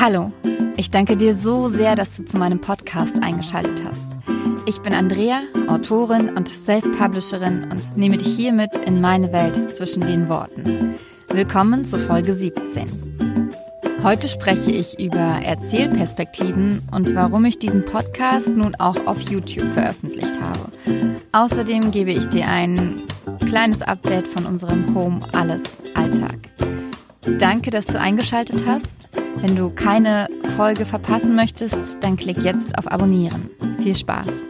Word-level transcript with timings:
Hallo, 0.00 0.32
ich 0.78 0.90
danke 0.90 1.14
dir 1.14 1.36
so 1.36 1.68
sehr, 1.68 1.94
dass 1.94 2.16
du 2.16 2.24
zu 2.24 2.38
meinem 2.38 2.58
Podcast 2.58 3.22
eingeschaltet 3.22 3.84
hast. 3.84 4.16
Ich 4.64 4.80
bin 4.80 4.94
Andrea, 4.94 5.42
Autorin 5.66 6.30
und 6.38 6.48
Self-Publisherin 6.48 7.64
und 7.70 7.98
nehme 7.98 8.16
dich 8.16 8.34
hiermit 8.34 8.76
in 8.76 9.02
meine 9.02 9.30
Welt 9.30 9.76
zwischen 9.76 10.00
den 10.06 10.30
Worten. 10.30 10.94
Willkommen 11.28 11.84
zu 11.84 11.98
Folge 11.98 12.32
17. 12.32 13.50
Heute 14.02 14.26
spreche 14.26 14.70
ich 14.70 14.98
über 14.98 15.42
Erzählperspektiven 15.44 16.80
und 16.92 17.14
warum 17.14 17.44
ich 17.44 17.58
diesen 17.58 17.84
Podcast 17.84 18.48
nun 18.48 18.74
auch 18.76 19.06
auf 19.06 19.20
YouTube 19.28 19.70
veröffentlicht 19.74 20.40
habe. 20.40 20.72
Außerdem 21.32 21.90
gebe 21.90 22.12
ich 22.12 22.24
dir 22.30 22.48
ein 22.48 23.02
kleines 23.46 23.82
Update 23.82 24.28
von 24.28 24.46
unserem 24.46 24.94
Home 24.94 25.20
Alles 25.32 25.64
Alltag. 25.92 26.38
Danke, 27.38 27.70
dass 27.70 27.84
du 27.84 28.00
eingeschaltet 28.00 28.64
hast. 28.66 29.10
Wenn 29.36 29.56
du 29.56 29.70
keine 29.70 30.28
Folge 30.56 30.84
verpassen 30.84 31.34
möchtest, 31.34 31.98
dann 32.02 32.16
klick 32.16 32.38
jetzt 32.38 32.76
auf 32.78 32.90
Abonnieren. 32.90 33.50
Viel 33.80 33.96
Spaß. 33.96 34.44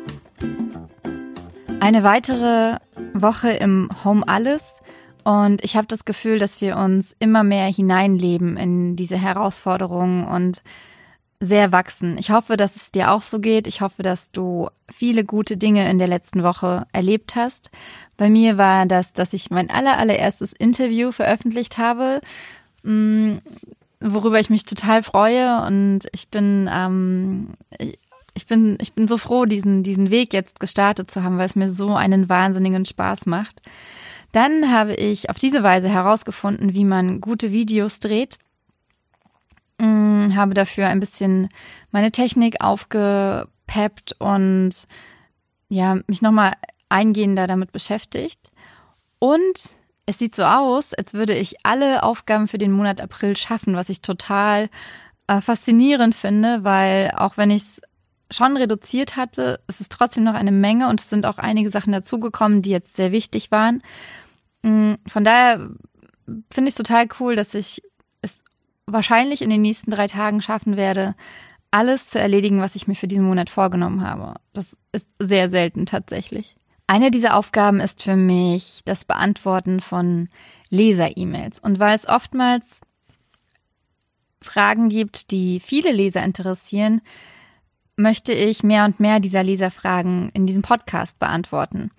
Eine 1.80 2.03
weitere 2.03 2.79
Woche 3.15 3.51
im 3.51 3.89
Home 4.05 4.27
Alles 4.27 4.80
und 5.25 5.62
ich 5.65 5.77
habe 5.77 5.87
das 5.87 6.05
Gefühl, 6.05 6.39
dass 6.39 6.61
wir 6.61 6.77
uns 6.77 7.15
immer 7.19 7.45
mehr 7.45 7.66
hineinleben 7.66 8.56
in 8.56 8.97
diese 8.97 9.16
Herausforderungen 9.16 10.27
und 10.27 10.62
sehr 11.41 11.73
wachsen. 11.73 12.19
Ich 12.19 12.31
hoffe, 12.31 12.56
dass 12.56 12.77
es 12.77 12.92
dir 12.92 13.11
auch 13.11 13.23
so 13.23 13.41
geht. 13.41 13.67
Ich 13.67 13.81
hoffe, 13.81 14.03
dass 14.03 14.31
du 14.31 14.69
viele 14.92 15.25
gute 15.25 15.56
Dinge 15.56 15.89
in 15.91 15.98
der 15.98 16.09
letzten 16.09 16.42
Woche 16.42 16.87
erlebt 16.92 17.34
hast. 17.34 17.70
Bei 18.19 18.28
mir 18.28 18.59
war 18.59 18.84
das, 18.84 19.15
dass 19.15 19.33
ich 19.33 19.51
mein 19.51 19.70
aller, 19.70 19.97
allererstes 19.97 20.53
Interview 20.53 21.12
veröffentlicht 21.12 21.78
habe, 21.78 22.20
mm, 22.83 23.39
worüber 24.01 24.41
ich 24.41 24.51
mich 24.51 24.65
total 24.65 25.03
freue 25.03 25.63
und 25.67 26.01
ich 26.13 26.29
bin, 26.29 26.69
ähm, 26.73 27.55
ich 28.34 28.47
bin, 28.47 28.79
ich 28.81 28.92
bin 28.92 29.09
so 29.09 29.19
froh, 29.19 29.45
diesen, 29.45 29.83
diesen 29.83 30.11
Weg 30.11 30.33
jetzt 30.33 30.61
gestartet 30.61 31.11
zu 31.11 31.23
haben, 31.23 31.39
weil 31.39 31.47
es 31.47 31.57
mir 31.57 31.69
so 31.69 31.95
einen 31.95 32.29
wahnsinnigen 32.29 32.84
Spaß 32.84 33.27
macht. 33.27 33.61
Dann 34.33 34.73
habe 34.73 34.95
ich 34.95 35.29
auf 35.29 35.39
diese 35.39 35.62
Weise 35.62 35.89
herausgefunden, 35.89 36.73
wie 36.75 36.84
man 36.84 37.20
gute 37.20 37.51
Videos 37.51 37.98
dreht 37.98 38.39
Mm, 39.81 40.37
habe 40.37 40.53
dafür 40.53 40.89
ein 40.89 41.01
bisschen 41.01 41.48
meine 41.91 42.12
Technik 42.12 42.62
aufgepeppt 42.62 44.14
und 44.19 44.87
ja, 45.70 45.97
mich 46.07 46.20
nochmal 46.20 46.53
eingehender 46.91 47.47
damit 47.47 47.73
beschäftigt. 47.73 48.53
Und 49.19 49.75
es 50.06 50.19
sieht 50.19 50.34
so 50.34 50.45
aus, 50.45 50.95
als 50.95 51.15
würde 51.15 51.34
ich 51.34 51.56
alle 51.65 52.03
Aufgaben 52.03 52.48
für 52.48 52.59
den 52.59 52.73
Monat 52.73 53.01
April 53.01 53.37
schaffen, 53.37 53.75
was 53.75 53.89
ich 53.89 54.03
total 54.03 54.69
äh, 55.27 55.41
faszinierend 55.41 56.15
finde, 56.15 56.65
weil 56.65 57.12
auch 57.17 57.37
wenn 57.37 57.51
ich 57.51 57.62
es 57.62 57.83
schon 58.31 58.57
reduziert 58.57 59.17
hatte, 59.17 59.61
es 59.67 59.81
ist 59.81 59.92
trotzdem 59.92 60.25
noch 60.25 60.34
eine 60.34 60.53
Menge 60.53 60.89
und 60.89 61.01
es 61.01 61.11
sind 61.11 61.27
auch 61.27 61.39
einige 61.39 61.70
Sachen 61.70 61.92
dazugekommen, 61.92 62.62
die 62.62 62.70
jetzt 62.70 62.97
sehr 62.97 63.12
wichtig 63.12 63.51
waren. 63.51 63.83
Mm, 64.62 64.95
von 65.07 65.25
daher 65.25 65.70
finde 66.53 66.69
ich 66.69 66.75
es 66.75 66.75
total 66.77 67.09
cool, 67.19 67.37
dass 67.37 67.55
ich 67.55 67.83
wahrscheinlich 68.92 69.42
in 69.42 69.51
den 69.51 69.62
nächsten 69.62 69.91
drei 69.91 70.07
Tagen 70.07 70.41
schaffen 70.41 70.77
werde, 70.77 71.14
alles 71.70 72.11
zu 72.11 72.19
erledigen, 72.19 72.61
was 72.61 72.75
ich 72.75 72.89
mir 72.89 72.95
für 72.95 73.09
diesen 73.09 73.25
Monat 73.25 73.51
vorgenommen 73.51 74.03
habe. 74.03 74.35
Das 74.53 74.77
ist 74.92 75.07
sehr 75.19 75.51
selten 75.51 75.87
tatsächlich. 75.87 76.57
Eine 76.91 77.12
dieser 77.12 77.36
Aufgaben 77.36 77.78
ist 77.78 78.02
für 78.02 78.16
mich 78.16 78.83
das 78.84 79.05
Beantworten 79.05 79.78
von 79.78 80.28
Leser-E-Mails. 80.70 81.60
Und 81.60 81.78
weil 81.78 81.94
es 81.94 82.08
oftmals 82.08 82.80
Fragen 84.42 84.88
gibt, 84.88 85.30
die 85.30 85.61
viele 85.61 85.92
Leser 85.92 86.24
interessieren, 86.24 87.00
möchte 87.94 88.33
ich 88.33 88.64
mehr 88.64 88.84
und 88.86 88.98
mehr 88.98 89.20
dieser 89.20 89.44
Leserfragen 89.44 90.30
in 90.30 90.48
diesem 90.48 90.64
Podcast 90.64 91.20
beantworten. 91.20 91.92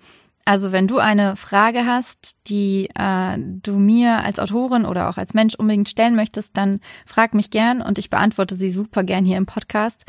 Also 0.44 0.72
wenn 0.72 0.88
du 0.88 0.98
eine 0.98 1.36
Frage 1.36 1.86
hast, 1.86 2.36
die 2.48 2.90
äh, 2.94 3.38
du 3.38 3.78
mir 3.78 4.22
als 4.22 4.38
Autorin 4.38 4.84
oder 4.84 5.08
auch 5.08 5.16
als 5.16 5.32
Mensch 5.32 5.54
unbedingt 5.54 5.88
stellen 5.88 6.16
möchtest, 6.16 6.54
dann 6.58 6.80
frag 7.06 7.32
mich 7.32 7.50
gern 7.50 7.80
und 7.80 7.98
ich 7.98 8.10
beantworte 8.10 8.56
sie 8.56 8.70
super 8.70 9.04
gern 9.04 9.24
hier 9.24 9.38
im 9.38 9.46
Podcast. 9.46 10.04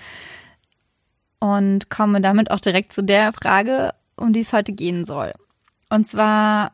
Und 1.40 1.90
komme 1.90 2.20
damit 2.20 2.52
auch 2.52 2.60
direkt 2.60 2.92
zu 2.92 3.02
der 3.02 3.32
Frage, 3.32 3.94
um 4.16 4.34
die 4.34 4.42
es 4.42 4.54
heute 4.54 4.74
gehen 4.74 5.06
soll. 5.06 5.34
Und 5.90 6.08
zwar 6.08 6.72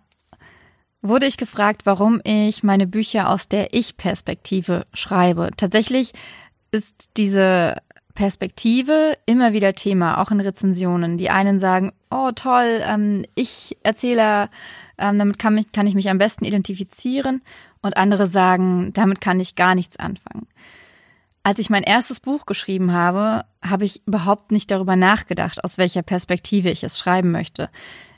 wurde 1.02 1.26
ich 1.26 1.38
gefragt, 1.38 1.86
warum 1.86 2.22
ich 2.24 2.64
meine 2.64 2.88
Bücher 2.88 3.30
aus 3.30 3.48
der 3.48 3.74
Ich-Perspektive 3.74 4.86
schreibe. 4.94 5.52
Tatsächlich 5.56 6.14
ist 6.72 7.10
diese 7.18 7.78
Perspektive 8.14 9.18
immer 9.26 9.54
wieder 9.54 9.76
Thema, 9.76 10.22
auch 10.22 10.32
in 10.32 10.42
Rezensionen. 10.42 11.18
Die 11.18 11.30
einen 11.30 11.60
sagen, 11.60 11.94
oh 12.12 12.32
toll, 12.36 12.82
ähm, 12.86 13.26
ich 13.36 13.78
Erzähler, 13.84 14.50
ähm, 14.98 15.18
damit 15.18 15.40
kann, 15.40 15.56
mich, 15.56 15.72
kann 15.72 15.88
ich 15.88 15.96
mich 15.96 16.10
am 16.10 16.18
besten 16.18 16.44
identifizieren. 16.44 17.42
Und 17.82 17.96
andere 17.96 18.28
sagen, 18.28 18.92
damit 18.92 19.22
kann 19.22 19.40
ich 19.40 19.56
gar 19.56 19.74
nichts 19.74 19.98
anfangen. 19.98 20.48
Als 21.44 21.60
ich 21.60 21.70
mein 21.70 21.84
erstes 21.84 22.20
Buch 22.20 22.46
geschrieben 22.46 22.92
habe, 22.92 23.46
habe 23.64 23.86
ich 23.86 24.06
überhaupt 24.06 24.52
nicht 24.52 24.72
darüber 24.72 24.96
nachgedacht, 24.96 25.64
aus 25.64 25.78
welcher 25.78 26.04
Perspektive 26.04 26.70
ich 26.70 26.84
es 26.84 27.00
schreiben 27.00 27.32
möchte. 27.32 27.70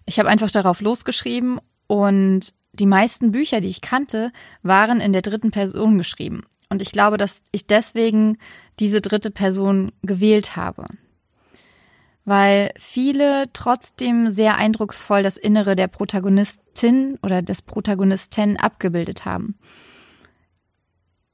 Ich 0.06 0.20
habe 0.20 0.30
einfach 0.30 0.52
darauf 0.52 0.82
losgeschrieben 0.82 1.60
und 1.88 2.54
die 2.74 2.86
meisten 2.86 3.32
Bücher, 3.32 3.62
die 3.62 3.68
ich 3.68 3.82
kannte, 3.82 4.32
waren 4.64 5.02
in 5.02 5.14
der 5.14 5.22
dritten 5.22 5.52
Person 5.52 5.98
geschrieben. 5.98 6.44
Und 6.70 6.82
ich 6.82 6.92
glaube, 6.92 7.18
dass 7.18 7.44
ich 7.52 7.68
deswegen 7.68 8.38
diese 8.80 9.02
dritte 9.02 9.30
Person 9.30 9.92
gewählt 10.04 10.56
habe. 10.56 10.86
Weil 12.24 12.72
viele 12.78 13.52
trotzdem 13.52 14.32
sehr 14.32 14.56
eindrucksvoll 14.56 15.22
das 15.22 15.38
Innere 15.38 15.76
der 15.76 15.88
Protagonistin 15.88 17.20
oder 17.22 17.42
des 17.42 17.62
Protagonisten 17.62 18.58
abgebildet 18.58 19.26
haben. 19.26 19.58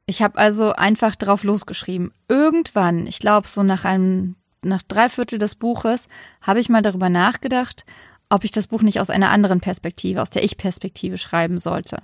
Ich 0.10 0.22
habe 0.22 0.38
also 0.38 0.72
einfach 0.72 1.18
drauf 1.18 1.44
losgeschrieben. 1.44 2.14
Irgendwann, 2.30 3.06
ich 3.08 3.20
glaube 3.20 3.48
so 3.50 3.62
nach 3.62 3.84
einem, 3.84 4.36
nach 4.62 4.82
drei 4.82 5.10
Viertel 5.10 5.38
des 5.38 5.56
Buches, 5.56 6.08
habe 6.42 6.62
ich 6.62 6.70
mal 6.70 6.82
darüber 6.82 7.10
nachgedacht, 7.10 7.86
ob 8.30 8.46
ich 8.46 8.52
das 8.52 8.68
Buch 8.68 8.82
nicht 8.82 9.02
aus 9.02 9.10
einer 9.10 9.32
anderen 9.32 9.60
Perspektive, 9.60 10.22
aus 10.22 10.30
der 10.30 10.46
Ich-Perspektive 10.46 11.18
schreiben 11.18 11.58
sollte. 11.58 12.02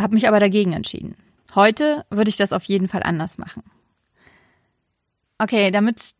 Habe 0.00 0.14
mich 0.14 0.26
aber 0.26 0.40
dagegen 0.40 0.72
entschieden. 0.72 1.16
Heute 1.54 2.06
würde 2.08 2.30
ich 2.30 2.38
das 2.38 2.54
auf 2.54 2.64
jeden 2.64 2.88
Fall 2.88 3.02
anders 3.02 3.36
machen. 3.36 3.62
Okay, 5.36 5.70
damit 5.70 6.14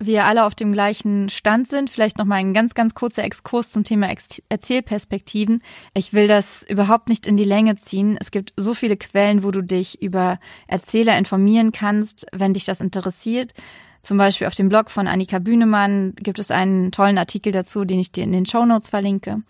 wir 0.00 0.24
alle 0.24 0.44
auf 0.44 0.54
dem 0.54 0.72
gleichen 0.72 1.28
Stand 1.28 1.68
sind, 1.68 1.90
vielleicht 1.90 2.18
noch 2.18 2.24
mal 2.24 2.36
ein 2.36 2.54
ganz, 2.54 2.74
ganz 2.74 2.94
kurzer 2.94 3.24
Exkurs 3.24 3.72
zum 3.72 3.82
Thema 3.82 4.08
Ex 4.08 4.40
Erzählperspektiven. 4.48 5.62
Ich 5.92 6.12
will 6.12 6.28
das 6.28 6.62
überhaupt 6.62 7.08
nicht 7.08 7.26
in 7.26 7.36
die 7.36 7.44
Länge 7.44 7.76
ziehen. 7.76 8.16
Es 8.20 8.30
gibt 8.30 8.52
so 8.56 8.74
viele 8.74 8.96
Quellen, 8.96 9.42
wo 9.42 9.50
du 9.50 9.62
dich 9.62 10.00
über 10.00 10.38
Erzähler 10.68 11.18
informieren 11.18 11.72
kannst, 11.72 12.26
wenn 12.32 12.54
dich 12.54 12.64
das 12.64 12.80
interessiert. 12.80 13.54
Zum 14.02 14.18
Beispiel 14.18 14.46
auf 14.46 14.54
dem 14.54 14.68
Blog 14.68 14.90
von 14.90 15.08
Annika 15.08 15.40
Bühnemann 15.40 16.14
gibt 16.14 16.38
es 16.38 16.52
einen 16.52 16.92
tollen 16.92 17.18
Artikel 17.18 17.52
dazu, 17.52 17.84
den 17.84 17.98
ich 17.98 18.12
dir 18.12 18.22
in 18.22 18.32
den 18.32 18.46
Show 18.46 18.64
Notes 18.64 18.90
verlinke. 18.90 19.42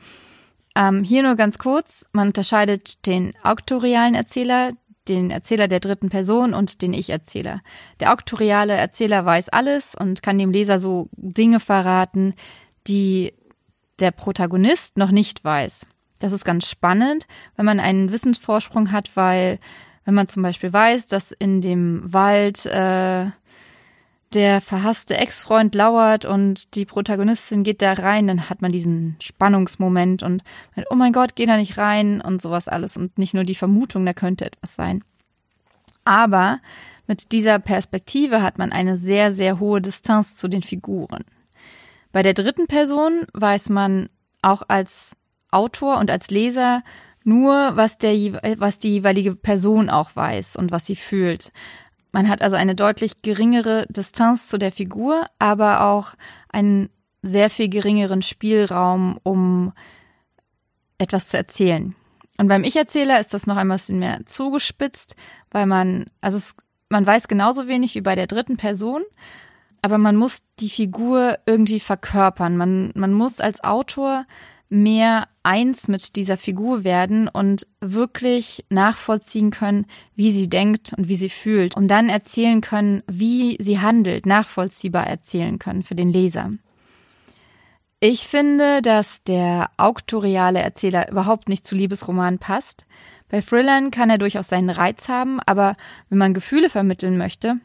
Ähm, 0.75 1.05
hier 1.05 1.23
nur 1.23 1.37
ganz 1.37 1.59
kurz. 1.59 2.07
Man 2.13 2.29
unterscheidet 2.29 3.05
den 3.05 3.35
auktorialen 3.43 4.15
Erzähler, 4.15 4.73
den 5.09 5.31
Erzähler 5.31 5.69
der 5.69 5.81
dritten 5.81 6.11
Person 6.11 6.55
und 6.55 6.83
den 6.83 6.93
Ich-Erzähler. 6.93 7.61
Der 8.01 8.13
auktoriale 8.13 8.75
Erzähler 8.75 9.25
weiß 9.25 9.49
alles 9.49 9.95
und 9.95 10.23
kann 10.23 10.39
dem 10.39 10.51
Leser 10.51 10.79
so 10.79 11.09
Dinge 11.13 11.61
verraten, 11.61 12.35
die 12.87 13.33
der 13.99 14.11
Protagonist 14.11 14.97
noch 14.97 15.11
nicht 15.11 15.45
weiß. 15.45 15.87
Das 16.19 16.33
ist 16.33 16.45
ganz 16.45 16.69
spannend, 16.69 17.27
wenn 17.57 17.67
man 17.67 17.81
einen 17.81 18.13
Wissensvorsprung 18.13 18.93
hat, 18.93 19.11
weil 19.15 19.59
wenn 20.05 20.15
man 20.15 20.29
zum 20.29 20.43
Beispiel 20.43 20.73
weiß, 20.73 21.07
dass 21.07 21.33
in 21.33 21.61
dem 21.61 22.03
Wald 22.13 22.67
äh, 22.67 23.27
der 24.35 24.61
verhasste 24.61 25.17
Ex-Freund 25.17 25.75
lauert 25.75 26.25
und 26.25 26.75
die 26.75 26.85
Protagonistin 26.85 27.63
geht 27.63 27.83
da 27.83 27.95
rein, 27.95 28.27
dann 28.27 28.51
hat 28.51 28.63
man 28.63 28.73
diesen 28.73 29.17
Spannungsmoment 29.21 30.23
und 30.23 30.43
oh 30.91 30.95
mein 30.95 31.13
Gott, 31.13 31.35
geh 31.35 31.47
da 31.47 31.57
nicht 31.57 31.79
rein 31.79 32.21
und 32.21 32.43
sowas 32.43 32.69
alles 32.69 32.97
und 32.97 33.17
nicht 33.19 33.35
nur 33.35 33.45
die 33.45 33.55
Vermutung, 33.55 34.05
da 34.05 34.13
könnte 34.13 34.45
etwas 34.45 34.75
sein. 34.75 35.03
Aber 36.05 36.61
mit 37.07 37.33
dieser 37.33 37.59
Perspektive 37.59 38.43
hat 38.43 38.59
man 38.59 38.73
eine 38.73 38.97
sehr, 38.97 39.35
sehr 39.35 39.59
hohe 39.61 39.81
Distanz 39.81 40.35
zu 40.35 40.49
den 40.49 40.63
Figuren. 40.63 41.25
Bei 42.13 42.23
der 42.23 42.35
dritten 42.35 42.67
Person 42.67 43.27
weiß 43.33 43.69
man 43.71 44.09
auch 44.43 44.63
als 44.69 45.17
Autor 45.51 45.99
und 45.99 46.11
als 46.11 46.31
Leser 46.31 46.83
nur, 47.25 47.77
was, 47.77 47.99
der, 47.99 48.13
was 48.59 48.79
die 48.79 48.91
jeweilige 48.91 49.35
Person 49.35 49.91
auch 49.91 50.17
weiß 50.17 50.57
und 50.57 50.71
was 50.71 50.87
sie 50.87 50.97
fühlt. 50.97 51.53
Man 52.19 52.29
hat 52.29 52.43
also 52.43 52.57
eine 52.57 52.75
deutlich 52.75 53.23
geringere 53.23 53.87
Distanz 53.91 54.49
zu 54.49 54.59
der 54.59 54.73
Figur, 54.73 55.27
aber 55.39 55.83
auch 55.83 56.15
einen 56.49 56.91
sehr 57.23 57.49
viel 57.49 57.69
geringeren 57.69 58.23
Spielraum, 58.23 59.21
um 59.23 59.73
etwas 60.99 61.29
zu 61.29 61.37
erzählen. 61.37 61.95
Und 62.37 62.49
beim 62.49 62.65
Ich-Erzähler 62.65 63.21
ist 63.21 63.35
das 63.35 63.47
noch 63.47 63.57
ein 63.57 63.69
bisschen 63.69 64.01
mehr 64.01 64.27
zugespitzt, 64.27 65.15
weil 65.53 65.67
man, 65.67 66.07
also 66.21 66.39
es 66.39 66.57
man 66.89 67.07
weiß 67.07 67.29
genauso 67.29 67.69
wenig 67.69 67.95
wie 67.95 68.01
bei 68.01 68.17
der 68.17 68.27
dritten 68.27 68.57
Person, 68.57 69.05
aber 69.81 69.99
man 69.99 70.17
muss 70.17 70.43
die 70.59 70.71
Figur 70.71 71.39
irgendwie 71.47 71.79
verkörpern. 71.79 72.57
Man, 72.57 72.91
man 72.97 73.13
muss 73.13 73.39
als 73.39 73.63
Autor 73.63 74.27
mehr 74.69 75.29
eins 75.43 75.89
mit 75.89 76.17
dieser 76.17 76.37
Figur 76.37 76.85
werden 76.85 77.29
und 77.29 77.67
wirklich 77.81 78.65
nachvollziehen 78.69 79.51
können, 79.51 79.87
wie 80.15 80.31
sie 80.31 80.49
denkt 80.49 80.93
und 80.97 81.09
wie 81.09 81.17
sie 81.17 81.31
fühlt, 81.31 81.77
um 81.77 81.89
dann 81.89 82.09
erzählen 82.09 82.61
können, 82.61 83.03
wie 83.07 83.57
sie 83.61 83.81
handelt, 83.81 84.27
nachvollziehbar 84.27 85.07
erzählen 85.07 85.59
können 85.59 85.83
für 85.83 85.95
den 85.95 86.11
Leser. 86.11 86.53
Ich 88.01 88.29
finde, 88.29 88.81
dass 88.83 89.25
der 89.25 89.71
auktoriale 89.77 90.61
Erzähler 90.61 91.11
überhaupt 91.11 91.49
nicht 91.49 91.67
zu 91.67 91.75
Liebesromanen 91.75 92.39
passt. 92.39 92.87
Bei 93.29 93.41
Thrillern 93.41 93.91
kann 93.91 94.09
er 94.09 94.19
durchaus 94.19 94.49
seinen 94.49 94.71
Reiz 94.71 95.09
haben, 95.09 95.41
aber 95.47 95.75
wenn 96.09 96.19
man 96.19 96.33
Gefühle 96.35 96.71
vermitteln 96.71 97.19
möchte, 97.19 97.57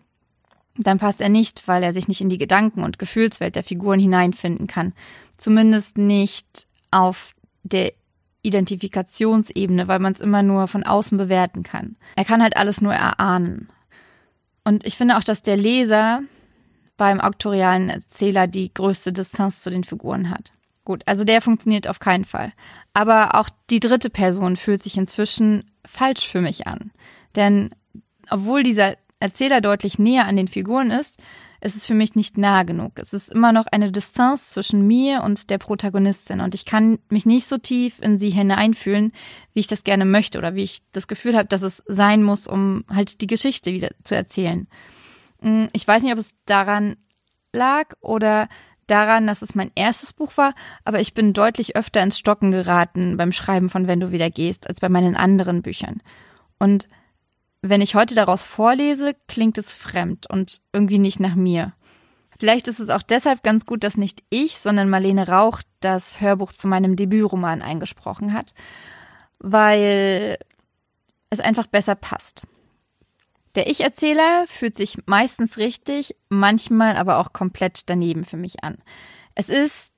dann 0.76 0.98
passt 0.98 1.22
er 1.22 1.30
nicht, 1.30 1.68
weil 1.68 1.84
er 1.84 1.94
sich 1.94 2.08
nicht 2.08 2.22
in 2.22 2.30
die 2.30 2.40
Gedanken- 2.40 2.84
und 2.84 2.98
Gefühlswelt 2.98 3.56
der 3.56 3.64
Figuren 3.64 4.00
hineinfinden 4.00 4.66
kann. 4.66 4.94
Zumindest 5.38 6.00
nicht 6.00 6.68
auf 6.94 7.34
der 7.64 7.94
Identifikationsebene, 8.44 9.88
weil 9.88 10.00
man 10.00 10.14
es 10.14 10.22
immer 10.22 10.44
nur 10.44 10.68
von 10.68 10.84
außen 10.84 11.18
bewerten 11.18 11.64
kann. 11.64 11.96
Er 12.16 12.26
kann 12.26 12.44
halt 12.44 12.58
alles 12.58 12.82
nur 12.82 12.94
erahnen. 12.94 13.70
Und 14.64 14.86
ich 14.86 14.98
finde 14.98 15.18
auch, 15.18 15.24
dass 15.24 15.44
der 15.44 15.58
Leser 15.58 16.22
beim 16.98 17.20
auktorialen 17.20 17.90
Erzähler 17.90 18.48
die 18.48 18.74
größte 18.74 19.14
Distanz 19.14 19.62
zu 19.62 19.70
den 19.70 19.84
Figuren 19.84 20.30
hat. 20.30 20.54
Gut, 20.86 21.04
also 21.06 21.24
der 21.24 21.42
funktioniert 21.42 21.88
auf 21.88 22.00
keinen 22.00 22.26
Fall. 22.26 22.52
Aber 22.94 23.36
auch 23.36 23.50
die 23.70 23.80
dritte 23.80 24.10
Person 24.10 24.58
fühlt 24.58 24.84
sich 24.84 24.98
inzwischen 24.98 25.72
falsch 25.86 26.28
für 26.28 26.42
mich 26.42 26.68
an. 26.68 26.92
Denn 27.36 27.70
obwohl 28.30 28.64
dieser 28.64 28.96
Erzähler 29.20 29.62
deutlich 29.62 30.00
näher 30.00 30.26
an 30.26 30.36
den 30.36 30.50
Figuren 30.50 30.92
ist, 30.92 31.18
ist 31.64 31.76
es 31.76 31.86
für 31.86 31.94
mich 31.94 32.16
nicht 32.16 32.38
nah 32.38 32.64
genug. 32.64 33.00
Es 33.00 33.14
ist 33.14 33.32
immer 33.32 33.54
noch 33.54 33.66
eine 33.68 33.92
Distanz 33.92 34.50
zwischen 34.50 34.86
mir 34.86 35.24
und 35.24 35.50
der 35.50 35.58
Protagonistin 35.58 36.42
und 36.42 36.54
ich 36.54 36.66
kann 36.66 37.00
mich 37.10 37.26
nicht 37.26 37.48
so 37.48 37.58
tief 37.58 38.00
in 38.02 38.20
sie 38.20 38.30
hineinfühlen, 38.30 39.14
wie 39.54 39.62
ich 39.62 39.68
das 39.68 39.84
gerne 39.84 40.06
möchte 40.06 40.38
oder 40.38 40.56
wie 40.56 40.64
ich 40.64 40.82
das 40.92 41.08
Gefühl 41.08 41.38
habe, 41.38 41.48
dass 41.48 41.62
es 41.62 41.84
sein 41.88 42.22
muss, 42.22 42.48
um 42.48 42.84
halt 42.90 43.22
die 43.22 43.28
Geschichte 43.28 43.72
wieder 43.72 43.90
zu 44.04 44.16
erzählen. 44.16 44.68
Hm, 45.42 45.70
ich 45.72 45.88
weiß 45.88 46.04
nicht, 46.04 46.12
ob 46.12 46.20
es 46.20 46.34
daran 46.46 46.98
lag 47.54 47.94
oder 48.02 48.50
daran, 48.88 49.26
dass 49.26 49.42
es 49.42 49.56
mein 49.56 49.72
erstes 49.76 50.12
Buch 50.12 50.36
war, 50.36 50.54
aber 50.84 51.00
ich 51.00 51.14
bin 51.14 51.32
deutlich 51.32 51.78
öfter 51.78 52.04
ins 52.04 52.20
Stocken 52.20 52.52
geraten 52.52 53.16
beim 53.16 53.32
Schreiben 53.32 53.70
von 53.70 53.88
Wenn 53.88 54.02
du 54.02 54.12
wieder 54.12 54.30
gehst, 54.30 54.68
als 54.68 54.82
bei 54.82 54.90
meinen 54.90 55.16
anderen 55.16 55.62
Büchern. 55.62 56.02
Und 56.60 56.90
wenn 57.64 57.82
ich 57.82 57.96
heute 57.96 58.14
daraus 58.14 58.44
vorlese, 58.44 59.16
klingt 59.28 59.58
es 59.58 59.74
fremd 59.74 60.30
und 60.30 60.62
irgendwie 60.74 61.00
nicht 61.00 61.22
nach 61.22 61.36
mir. 61.36 61.74
Vielleicht 62.38 62.68
ist 62.68 62.82
es 62.82 62.90
auch 62.90 63.02
deshalb 63.02 63.42
ganz 63.42 63.66
gut, 63.66 63.86
dass 63.86 63.96
nicht 63.96 64.22
ich, 64.30 64.58
sondern 64.58 64.90
Marlene 64.90 65.30
Rauch 65.30 65.62
das 65.80 66.20
Hörbuch 66.20 66.52
zu 66.52 66.68
meinem 66.68 66.98
Debütroman 66.98 67.62
eingesprochen 67.62 68.34
hat, 68.34 68.54
weil 69.40 70.38
es 71.30 71.40
einfach 71.40 71.68
besser 71.68 71.96
passt. 71.96 72.44
Der 73.56 73.70
Ich-Erzähler 73.70 74.46
fühlt 74.48 74.76
sich 74.76 74.98
meistens 75.06 75.58
richtig, 75.58 76.18
manchmal 76.28 76.98
aber 76.98 77.18
auch 77.18 77.32
komplett 77.32 77.90
daneben 77.90 78.26
für 78.26 78.38
mich 78.38 78.62
an. 78.64 78.78
Es 79.36 79.48
ist 79.48 79.94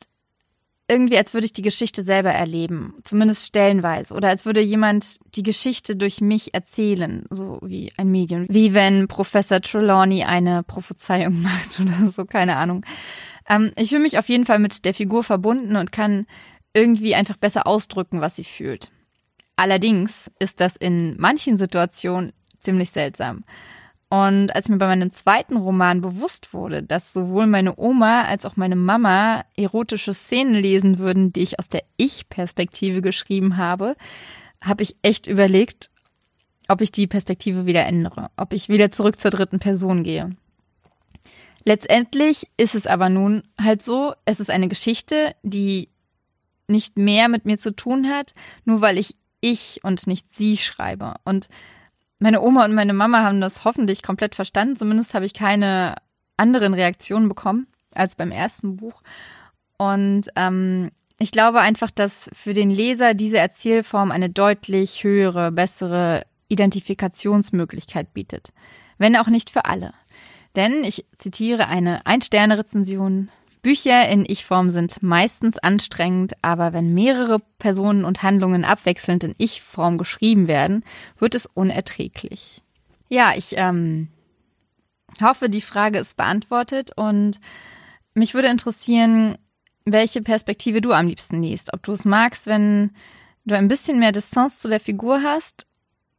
irgendwie, 0.87 1.17
als 1.17 1.33
würde 1.33 1.45
ich 1.45 1.53
die 1.53 1.61
Geschichte 1.61 2.03
selber 2.03 2.31
erleben, 2.31 2.95
zumindest 3.03 3.45
stellenweise, 3.45 4.13
oder 4.13 4.29
als 4.29 4.45
würde 4.45 4.61
jemand 4.61 5.17
die 5.35 5.43
Geschichte 5.43 5.95
durch 5.95 6.21
mich 6.21 6.53
erzählen, 6.53 7.25
so 7.29 7.59
wie 7.63 7.91
ein 7.97 8.11
Medium, 8.11 8.45
wie 8.49 8.73
wenn 8.73 9.07
Professor 9.07 9.61
Trelawney 9.61 10.23
eine 10.23 10.63
Prophezeiung 10.63 11.41
macht 11.43 11.79
oder 11.79 12.11
so, 12.11 12.25
keine 12.25 12.57
Ahnung. 12.57 12.85
Ähm, 13.47 13.71
ich 13.75 13.89
fühle 13.89 14.01
mich 14.01 14.19
auf 14.19 14.29
jeden 14.29 14.45
Fall 14.45 14.59
mit 14.59 14.85
der 14.85 14.93
Figur 14.93 15.23
verbunden 15.23 15.75
und 15.75 15.91
kann 15.91 16.27
irgendwie 16.73 17.15
einfach 17.15 17.38
besser 17.38 17.65
ausdrücken, 17.65 18.21
was 18.21 18.35
sie 18.35 18.43
fühlt. 18.43 18.91
Allerdings 19.55 20.29
ist 20.39 20.59
das 20.59 20.75
in 20.75 21.15
manchen 21.17 21.57
Situationen 21.57 22.33
ziemlich 22.59 22.91
seltsam. 22.91 23.45
Und 24.15 24.56
als 24.56 24.69
mir 24.69 24.77
bei 24.77 24.88
meinem 24.88 25.12
zweiten 25.12 25.57
Roman 25.57 26.00
bewusst 26.00 26.53
wurde, 26.53 26.81
dass 26.81 27.12
sowohl 27.12 27.47
meine 27.47 27.77
Oma 27.77 28.21
als 28.21 28.45
auch 28.45 28.56
meine 28.56 28.77
Mama 28.77 29.44
erotische 29.57 30.13
Szenen 30.13 30.53
lesen 30.53 31.00
würden, 31.00 31.33
die 31.33 31.41
ich 31.41 31.59
aus 31.59 31.67
der 31.67 31.83
Ich-Perspektive 31.97 33.01
geschrieben 33.01 33.57
habe, 33.57 33.97
habe 34.62 34.83
ich 34.83 34.95
echt 35.01 35.27
überlegt, 35.27 35.91
ob 36.69 36.79
ich 36.79 36.94
die 36.94 37.07
Perspektive 37.07 37.65
wieder 37.65 37.85
ändere, 37.85 38.29
ob 38.38 38.53
ich 38.53 38.69
wieder 38.69 38.89
zurück 38.89 39.19
zur 39.19 39.31
dritten 39.31 39.59
Person 39.59 40.03
gehe. 40.03 40.29
Letztendlich 41.65 42.47
ist 42.56 42.73
es 42.73 42.88
aber 42.88 43.09
nun 43.09 43.44
halt 43.59 43.83
so, 43.83 44.13
es 44.23 44.39
ist 44.39 44.50
eine 44.50 44.69
Geschichte, 44.69 45.35
die 45.44 45.89
nicht 46.69 46.97
mehr 46.97 47.27
mit 47.27 47.44
mir 47.44 47.57
zu 47.57 47.75
tun 47.75 48.07
hat, 48.07 48.33
nur 48.63 48.79
weil 48.79 48.97
ich 48.97 49.17
ich 49.41 49.83
und 49.83 50.07
nicht 50.07 50.33
sie 50.33 50.56
schreibe. 50.56 51.15
Und 51.25 51.50
meine 52.25 52.42
Oma 52.42 52.66
und 52.66 52.74
meine 52.74 52.95
Mama 52.95 53.22
haben 53.22 53.39
das 53.39 53.66
hoffentlich 53.66 54.01
komplett 54.01 54.33
verstanden. 54.33 54.75
Zumindest 54.75 55.13
habe 55.13 55.27
ich 55.27 55.36
keine 55.36 55.94
anderen 56.38 56.74
Reaktionen 56.74 57.30
bekommen 57.30 57.68
als 57.94 58.16
beim 58.16 58.31
ersten 58.31 58.77
Buch. 58.77 59.04
Und 59.77 60.30
ähm, 60.36 60.89
ich 61.19 61.31
glaube 61.31 61.60
einfach, 61.62 61.92
dass 61.92 62.31
für 62.33 62.54
den 62.54 62.72
Leser 62.72 63.13
diese 63.13 63.38
Erzählform 63.38 64.10
eine 64.10 64.31
deutlich 64.31 65.04
höhere, 65.04 65.51
bessere 65.51 66.25
Identifikationsmöglichkeit 66.48 68.12
bietet. 68.16 68.54
Wenn 68.98 69.16
auch 69.18 69.27
nicht 69.27 69.51
für 69.51 69.66
alle. 69.66 69.94
Denn 70.56 70.83
ich 70.83 71.06
zitiere 71.19 71.68
eine 71.68 72.07
Ein-Sterne-Rezension 72.07 73.30
Bücher 73.65 74.07
in 74.09 74.25
Ich-Form 74.27 74.69
sind 74.69 75.01
meistens 75.01 75.57
anstrengend, 75.57 76.33
aber 76.44 76.71
wenn 76.71 76.94
mehrere 76.94 77.39
Personen 77.57 78.06
und 78.06 78.21
Handlungen 78.21 78.63
abwechselnd 78.63 79.23
in 79.23 79.33
Ich-Form 79.39 79.97
geschrieben 79.97 80.47
werden, 80.47 80.85
wird 81.17 81.33
es 81.33 81.47
unerträglich. 81.47 82.62
Ja, 83.09 83.33
ich 83.35 83.56
ähm, 83.57 84.09
hoffe, 85.19 85.50
die 85.50 85.62
Frage 85.62 85.97
ist 85.97 86.15
beantwortet 86.15 86.91
und 86.95 87.39
mich 88.13 88.35
würde 88.35 88.50
interessieren, 88.50 89.35
welche 89.83 90.21
Perspektive 90.21 90.79
du 90.79 90.91
am 90.91 91.07
liebsten 91.07 91.41
liest. 91.41 91.73
Ob 91.73 91.81
du 91.81 91.94
es 91.94 92.06
magst, 92.06 92.45
wenn 92.45 92.91
du 93.45 93.57
ein 93.57 93.67
bisschen 93.67 93.97
mehr 93.97 94.12
Distanz 94.12 94.59
zu 94.59 94.69
der 94.69 94.79
Figur 94.79 95.23
hast, 95.23 95.65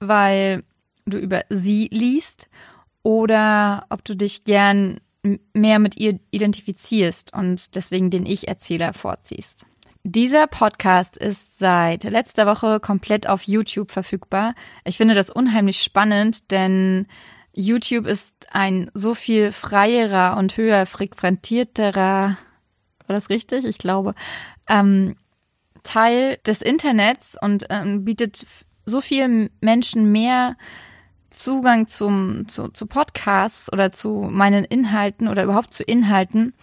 weil 0.01 0.65
du 1.05 1.17
über 1.17 1.43
sie 1.49 1.87
liest, 1.93 2.49
oder 3.05 3.87
ob 3.89 4.05
du 4.05 4.17
dich 4.17 4.43
gern 4.43 4.99
mehr 5.53 5.79
mit 5.79 5.97
ihr 5.97 6.19
identifizierst 6.31 7.33
und 7.33 7.75
deswegen 7.75 8.11
den 8.11 8.27
Ich-Erzähler 8.27 8.93
vorziehst. 8.93 9.67
Dieser 10.05 10.47
Podcast 10.47 11.17
ist 11.17 11.59
seit 11.59 12.05
letzter 12.05 12.47
Woche 12.47 12.79
komplett 12.79 13.29
auf 13.29 13.43
YouTube 13.43 13.91
verfügbar. 13.91 14.55
Ich 14.85 14.99
finde 14.99 15.15
das 15.15 15.31
unheimlich 15.31 15.83
spannend, 15.83 16.53
denn 16.53 17.07
YouTube 17.53 18.07
ist 18.07 18.47
ein 18.53 18.91
so 18.95 19.15
viel 19.15 19.51
freierer 19.51 20.37
und 20.37 20.57
höher 20.57 20.87
frequentierterer, 20.87 22.37
war 23.07 23.15
das 23.15 23.31
richtig? 23.31 23.65
Ich 23.65 23.79
glaube, 23.79 24.15
ähm, 24.69 25.17
Teil 25.83 26.39
des 26.47 26.63
Internets 26.63 27.37
und 27.41 27.67
ähm, 27.71 28.05
bietet 28.05 28.47
so 28.85 29.01
vielen 29.01 29.51
Menschen 29.61 30.13
mehr 30.13 30.57
Zugang 31.31 31.89
zum, 31.89 32.49
zu, 32.49 32.69
zu 32.69 32.87
Podcasts 32.87 33.73
oder 33.73 33.93
zu 33.93 34.29
meinen 34.31 34.65
Inhalten 34.65 35.29
oder 35.29 35.45
überhaupt 35.45 35.75
zu 35.75 35.83
Inhalten 35.83 36.55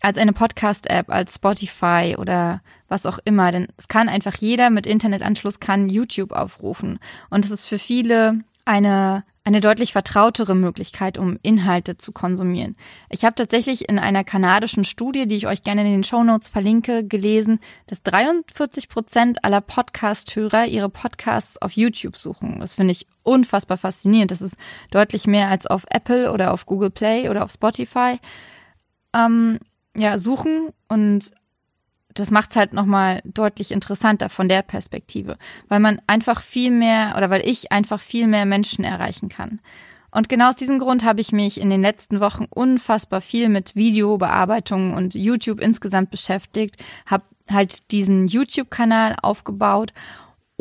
als 0.00 0.18
eine 0.18 0.32
Podcast-App, 0.32 1.10
als 1.10 1.36
Spotify 1.36 2.16
oder 2.18 2.60
was 2.88 3.06
auch 3.06 3.18
immer. 3.24 3.52
Denn 3.52 3.68
es 3.76 3.88
kann 3.88 4.08
einfach 4.08 4.34
jeder 4.34 4.70
mit 4.70 4.86
Internetanschluss 4.86 5.60
kann 5.60 5.88
YouTube 5.88 6.32
aufrufen. 6.32 6.98
Und 7.30 7.44
es 7.44 7.50
ist 7.50 7.66
für 7.68 7.78
viele 7.78 8.40
eine 8.64 9.24
eine 9.44 9.60
deutlich 9.60 9.92
vertrautere 9.92 10.54
Möglichkeit, 10.54 11.18
um 11.18 11.38
Inhalte 11.42 11.96
zu 11.96 12.12
konsumieren. 12.12 12.76
Ich 13.10 13.24
habe 13.24 13.34
tatsächlich 13.34 13.88
in 13.88 13.98
einer 13.98 14.22
kanadischen 14.22 14.84
Studie, 14.84 15.26
die 15.26 15.34
ich 15.34 15.48
euch 15.48 15.64
gerne 15.64 15.84
in 15.84 15.90
den 15.90 16.04
Show 16.04 16.22
Notes 16.22 16.48
verlinke, 16.48 17.04
gelesen, 17.04 17.58
dass 17.88 18.04
43 18.04 18.88
Prozent 18.88 19.44
aller 19.44 19.60
Podcast-Hörer 19.60 20.66
ihre 20.66 20.88
Podcasts 20.88 21.60
auf 21.60 21.72
YouTube 21.72 22.16
suchen. 22.16 22.60
Das 22.60 22.74
finde 22.74 22.92
ich 22.92 23.06
unfassbar 23.24 23.78
faszinierend. 23.78 24.30
Das 24.30 24.42
ist 24.42 24.56
deutlich 24.92 25.26
mehr 25.26 25.48
als 25.48 25.66
auf 25.66 25.86
Apple 25.90 26.32
oder 26.32 26.52
auf 26.52 26.66
Google 26.66 26.90
Play 26.90 27.28
oder 27.28 27.42
auf 27.42 27.50
Spotify. 27.50 28.20
Ähm, 29.12 29.58
ja, 29.96 30.18
suchen 30.18 30.70
und 30.88 31.32
das 32.14 32.30
macht 32.30 32.50
es 32.50 32.56
halt 32.56 32.72
nochmal 32.72 33.20
deutlich 33.24 33.72
interessanter 33.72 34.28
von 34.28 34.48
der 34.48 34.62
Perspektive, 34.62 35.36
weil 35.68 35.80
man 35.80 36.00
einfach 36.06 36.42
viel 36.42 36.70
mehr 36.70 37.14
oder 37.16 37.30
weil 37.30 37.46
ich 37.48 37.72
einfach 37.72 38.00
viel 38.00 38.26
mehr 38.26 38.46
Menschen 38.46 38.84
erreichen 38.84 39.28
kann. 39.28 39.60
Und 40.10 40.28
genau 40.28 40.50
aus 40.50 40.56
diesem 40.56 40.78
Grund 40.78 41.04
habe 41.04 41.22
ich 41.22 41.32
mich 41.32 41.58
in 41.58 41.70
den 41.70 41.80
letzten 41.80 42.20
Wochen 42.20 42.44
unfassbar 42.50 43.22
viel 43.22 43.48
mit 43.48 43.74
Videobearbeitung 43.74 44.92
und 44.92 45.14
YouTube 45.14 45.60
insgesamt 45.60 46.10
beschäftigt, 46.10 46.76
habe 47.06 47.24
halt 47.50 47.90
diesen 47.90 48.28
YouTube-Kanal 48.28 49.16
aufgebaut 49.22 49.92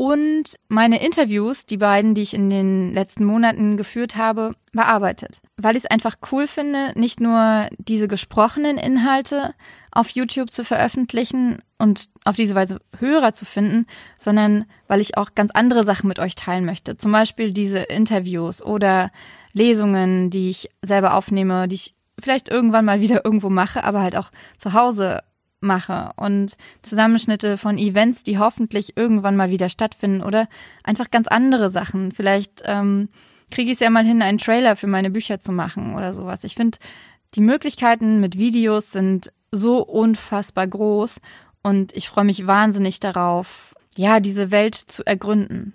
und 0.01 0.55
meine 0.67 1.00
Interviews, 1.00 1.67
die 1.67 1.77
beiden, 1.77 2.15
die 2.15 2.24
ich 2.24 2.34
in 2.34 2.50
den 2.50 2.91
letzten 2.91 3.24
Monaten 3.24 3.77
geführt 3.77 4.15
habe, 4.15 4.55
bearbeitet. 4.72 5.41
Weil 5.58 5.75
ich 5.75 5.84
es 5.84 5.91
einfach 5.91 6.15
cool 6.31 6.48
finde, 6.48 6.91
nicht 6.96 7.20
nur 7.20 7.67
diese 7.77 8.08
gesprochenen 8.08 8.79
Inhalte 8.79 9.53
auf 9.91 10.10
YouTube 10.10 10.51
zu 10.51 10.63
veröffentlichen 10.63 11.60
und 11.77 12.08
auf 12.25 12.36
diese 12.36 12.55
Weise 12.55 12.79
Hörer 12.98 13.34
zu 13.34 13.46
finden, 13.46 13.86
sondern 14.17 14.65
weil 14.88 15.01
ich 15.01 15.17
auch 15.17 15.36
ganz 15.36 15.51
andere 15.51 15.84
Sachen 15.84 16.08
mit 16.08 16.17
euch 16.17 16.34
teilen 16.34 16.65
möchte. 16.65 16.98
Zum 16.98 17.12
Beispiel 17.12 17.51
diese 17.51 17.77
Interviews 17.77 18.63
oder 18.63 19.12
Lesungen, 19.53 20.31
die 20.31 20.50
ich 20.50 20.72
selber 20.81 21.13
aufnehme, 21.13 21.67
die 21.67 21.75
ich 21.75 21.93
vielleicht 22.20 22.50
irgendwann 22.50 22.86
mal 22.86 23.01
wieder 23.01 23.24
irgendwo 23.24 23.51
mache, 23.51 23.84
aber 23.84 24.01
halt 24.01 24.15
auch 24.15 24.31
zu 24.58 24.74
Hause 24.74 25.20
mache 25.61 26.11
und 26.15 26.57
Zusammenschnitte 26.81 27.57
von 27.57 27.77
Events, 27.77 28.23
die 28.23 28.37
hoffentlich 28.37 28.97
irgendwann 28.97 29.35
mal 29.35 29.49
wieder 29.49 29.69
stattfinden 29.69 30.21
oder 30.21 30.47
einfach 30.83 31.11
ganz 31.11 31.27
andere 31.27 31.71
Sachen. 31.71 32.11
Vielleicht 32.11 32.63
ähm, 32.65 33.09
kriege 33.51 33.69
ich 33.69 33.75
es 33.75 33.79
ja 33.79 33.89
mal 33.89 34.05
hin, 34.05 34.21
einen 34.21 34.37
Trailer 34.37 34.75
für 34.75 34.87
meine 34.87 35.11
Bücher 35.11 35.39
zu 35.39 35.51
machen 35.51 35.95
oder 35.95 36.13
sowas. 36.13 36.43
Ich 36.43 36.55
finde, 36.55 36.77
die 37.35 37.41
Möglichkeiten 37.41 38.19
mit 38.19 38.37
Videos 38.37 38.91
sind 38.91 39.31
so 39.51 39.83
unfassbar 39.83 40.67
groß 40.67 41.19
und 41.63 41.95
ich 41.95 42.09
freue 42.09 42.25
mich 42.25 42.47
wahnsinnig 42.47 42.99
darauf, 42.99 43.75
ja, 43.95 44.19
diese 44.19 44.51
Welt 44.51 44.75
zu 44.75 45.05
ergründen. 45.05 45.73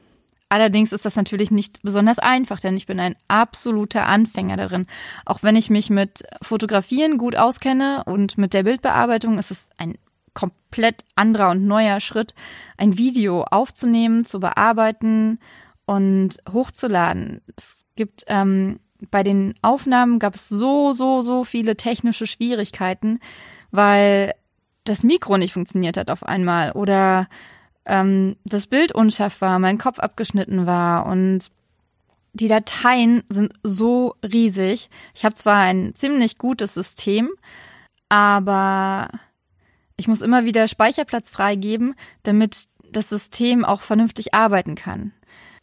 Allerdings 0.48 0.92
ist 0.92 1.04
das 1.04 1.16
natürlich 1.16 1.50
nicht 1.50 1.82
besonders 1.82 2.18
einfach, 2.18 2.60
denn 2.60 2.76
ich 2.76 2.86
bin 2.86 3.00
ein 3.00 3.16
absoluter 3.26 4.06
Anfänger 4.06 4.56
darin. 4.56 4.86
Auch 5.24 5.42
wenn 5.42 5.56
ich 5.56 5.70
mich 5.70 5.90
mit 5.90 6.22
Fotografieren 6.40 7.18
gut 7.18 7.36
auskenne 7.36 8.04
und 8.06 8.38
mit 8.38 8.54
der 8.54 8.62
Bildbearbeitung 8.62 9.38
ist 9.38 9.50
es 9.50 9.68
ein 9.76 9.98
komplett 10.34 11.04
anderer 11.16 11.50
und 11.50 11.66
neuer 11.66 11.98
Schritt, 11.98 12.34
ein 12.76 12.96
Video 12.96 13.42
aufzunehmen, 13.42 14.24
zu 14.24 14.38
bearbeiten 14.38 15.40
und 15.84 16.36
hochzuladen. 16.52 17.40
Es 17.56 17.78
gibt 17.96 18.24
ähm, 18.28 18.78
bei 19.10 19.22
den 19.22 19.54
Aufnahmen 19.62 20.18
gab 20.18 20.34
es 20.34 20.48
so, 20.48 20.92
so, 20.92 21.22
so 21.22 21.44
viele 21.44 21.76
technische 21.76 22.26
Schwierigkeiten, 22.26 23.18
weil 23.70 24.32
das 24.84 25.02
Mikro 25.02 25.36
nicht 25.38 25.52
funktioniert 25.52 25.96
hat 25.96 26.10
auf 26.10 26.22
einmal 26.22 26.72
oder 26.72 27.28
ähm, 27.86 28.36
das 28.44 28.66
Bild 28.66 28.92
unscharf 28.92 29.40
war, 29.40 29.58
mein 29.58 29.78
Kopf 29.78 29.98
abgeschnitten 29.98 30.66
war 30.66 31.06
und 31.06 31.50
die 32.32 32.48
Dateien 32.48 33.22
sind 33.30 33.54
so 33.62 34.14
riesig. 34.22 34.90
Ich 35.14 35.24
habe 35.24 35.34
zwar 35.34 35.60
ein 35.60 35.94
ziemlich 35.94 36.36
gutes 36.36 36.74
System, 36.74 37.30
aber 38.10 39.08
ich 39.96 40.06
muss 40.06 40.20
immer 40.20 40.44
wieder 40.44 40.68
Speicherplatz 40.68 41.30
freigeben, 41.30 41.94
damit 42.24 42.66
das 42.92 43.08
System 43.08 43.64
auch 43.64 43.80
vernünftig 43.80 44.34
arbeiten 44.34 44.74
kann. 44.74 45.12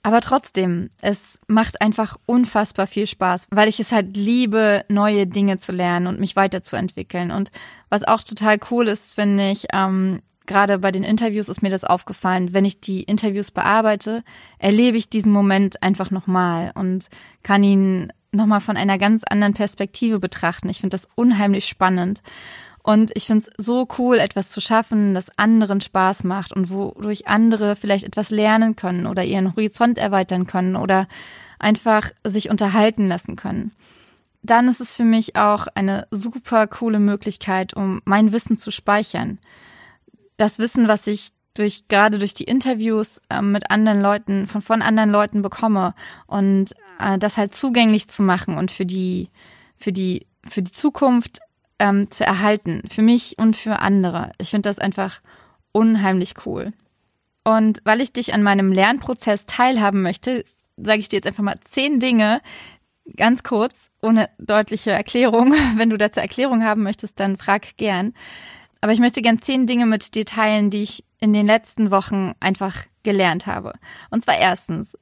Aber 0.01 0.19
trotzdem, 0.19 0.89
es 1.01 1.39
macht 1.47 1.81
einfach 1.81 2.17
unfassbar 2.25 2.87
viel 2.87 3.07
Spaß, 3.07 3.47
weil 3.51 3.69
ich 3.69 3.79
es 3.79 3.93
halt 3.93 4.17
liebe, 4.17 4.83
neue 4.89 5.27
Dinge 5.27 5.59
zu 5.59 5.71
lernen 5.71 6.07
und 6.07 6.19
mich 6.19 6.35
weiterzuentwickeln. 6.35 7.31
Und 7.31 7.51
was 7.89 8.03
auch 8.03 8.21
total 8.21 8.57
cool 8.69 8.89
ist, 8.89 9.13
finde 9.15 9.51
ich, 9.51 9.67
ähm, 9.71 10.21
gerade 10.45 10.79
bei 10.79 10.91
den 10.91 11.03
Interviews 11.03 11.49
ist 11.49 11.61
mir 11.61 11.69
das 11.69 11.83
aufgefallen, 11.83 12.53
wenn 12.53 12.65
ich 12.65 12.79
die 12.79 13.03
Interviews 13.03 13.51
bearbeite, 13.51 14.23
erlebe 14.59 14.97
ich 14.97 15.09
diesen 15.09 15.31
Moment 15.31 15.81
einfach 15.83 16.11
nochmal 16.11 16.71
und 16.75 17.09
kann 17.43 17.63
ihn 17.63 18.11
nochmal 18.31 18.61
von 18.61 18.77
einer 18.77 18.97
ganz 18.97 19.23
anderen 19.23 19.53
Perspektive 19.53 20.19
betrachten. 20.19 20.69
Ich 20.69 20.79
finde 20.79 20.95
das 20.95 21.07
unheimlich 21.15 21.65
spannend. 21.67 22.21
Und 22.85 23.11
ich 23.15 23.27
finde 23.27 23.45
es 23.47 23.65
so 23.65 23.87
cool, 23.97 24.17
etwas 24.17 24.49
zu 24.49 24.59
schaffen, 24.59 25.13
das 25.13 25.37
anderen 25.37 25.79
Spaß 25.79 26.25
macht 26.25 26.51
und 26.51 26.69
wodurch 26.69 27.27
andere 27.27 27.77
vielleicht 27.77 28.03
etwas 28.03 28.29
lernen 28.29 28.75
können 28.75 29.07
oder 29.07 29.23
ihren 29.23 29.51
Horizont 29.55 29.97
erweitern 29.97 30.47
können 30.47 30.75
oder 30.75 31.07
einfach 31.59 32.11
sich 32.25 32.49
unterhalten 32.49 33.07
lassen 33.07 33.37
können. 33.37 33.71
Dann 34.41 34.67
ist 34.67 34.81
es 34.81 34.97
für 34.97 35.05
mich 35.05 35.37
auch 35.37 35.67
eine 35.75 36.07
super 36.11 36.67
coole 36.67 36.99
Möglichkeit, 36.99 37.73
um 37.73 38.01
mein 38.03 38.33
Wissen 38.33 38.57
zu 38.57 38.69
speichern 38.69 39.39
das 40.37 40.59
Wissen, 40.59 40.87
was 40.87 41.07
ich 41.07 41.29
durch 41.53 41.87
gerade 41.87 42.17
durch 42.17 42.33
die 42.33 42.45
Interviews 42.45 43.21
äh, 43.29 43.41
mit 43.41 43.69
anderen 43.69 44.01
Leuten 44.01 44.47
von 44.47 44.61
von 44.61 44.81
anderen 44.81 45.11
Leuten 45.11 45.41
bekomme 45.41 45.93
und 46.25 46.73
äh, 46.99 47.17
das 47.19 47.37
halt 47.37 47.53
zugänglich 47.53 48.07
zu 48.07 48.23
machen 48.23 48.57
und 48.57 48.71
für 48.71 48.85
die 48.85 49.29
für 49.77 49.91
die 49.91 50.25
für 50.45 50.63
die 50.63 50.71
Zukunft 50.71 51.39
ähm, 51.79 52.09
zu 52.09 52.25
erhalten 52.25 52.83
für 52.89 53.01
mich 53.01 53.37
und 53.37 53.55
für 53.55 53.79
andere. 53.79 54.31
Ich 54.39 54.49
finde 54.49 54.69
das 54.69 54.79
einfach 54.79 55.21
unheimlich 55.71 56.33
cool. 56.45 56.73
Und 57.43 57.81
weil 57.83 58.01
ich 58.01 58.13
dich 58.13 58.33
an 58.33 58.41
meinem 58.41 58.71
Lernprozess 58.71 59.45
teilhaben 59.45 60.01
möchte, 60.01 60.45
sage 60.77 60.99
ich 60.99 61.09
dir 61.09 61.17
jetzt 61.17 61.27
einfach 61.27 61.43
mal 61.43 61.59
zehn 61.63 61.99
Dinge, 61.99 62.41
ganz 63.17 63.43
kurz, 63.43 63.89
ohne 64.01 64.29
deutliche 64.37 64.91
Erklärung. 64.91 65.53
Wenn 65.75 65.89
du 65.89 65.97
dazu 65.97 66.19
Erklärung 66.19 66.63
haben 66.63 66.83
möchtest, 66.83 67.19
dann 67.19 67.37
frag 67.37 67.75
gern. 67.77 68.13
Aber 68.83 68.91
ich 68.91 68.99
möchte 68.99 69.21
gern 69.21 69.41
zehn 69.41 69.65
Dinge 69.65 69.85
mit 69.85 70.13
dir 70.13 70.25
teilen, 70.25 70.69
die 70.69 70.81
ich 70.81 71.05
in 71.21 71.31
den 71.31 71.45
letzten 71.47 71.89
Wochen 71.89 72.33
einfach 72.41 72.83
gelernt 73.03 73.47
habe. 73.47 73.75
Und 74.09 74.21
zwar 74.21 74.37
erstens, 74.37 74.97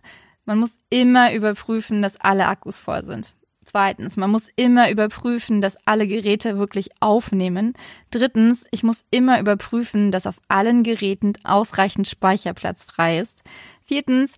man 0.45 0.59
muss 0.59 0.77
immer 0.91 1.33
überprüfen, 1.33 2.03
dass 2.03 2.21
alle 2.21 2.45
Akkus 2.45 2.79
voll 2.79 3.03
sind. 3.03 3.33
Zweitens, 3.63 4.17
man 4.17 4.29
muss 4.29 4.50
immer 4.55 4.91
überprüfen, 4.91 5.61
dass 5.61 5.77
alle 5.88 6.07
Geräte 6.07 6.59
wirklich 6.59 6.91
aufnehmen. 7.00 7.73
Drittens, 8.11 8.65
ich 8.69 8.83
muss 8.83 9.03
immer 9.09 9.39
überprüfen, 9.39 10.11
dass 10.11 10.27
auf 10.27 10.39
allen 10.47 10.83
Geräten 10.83 11.33
ausreichend 11.43 12.07
Speicherplatz 12.07 12.85
frei 12.85 13.17
ist. 13.17 13.41
Viertens, 13.83 14.35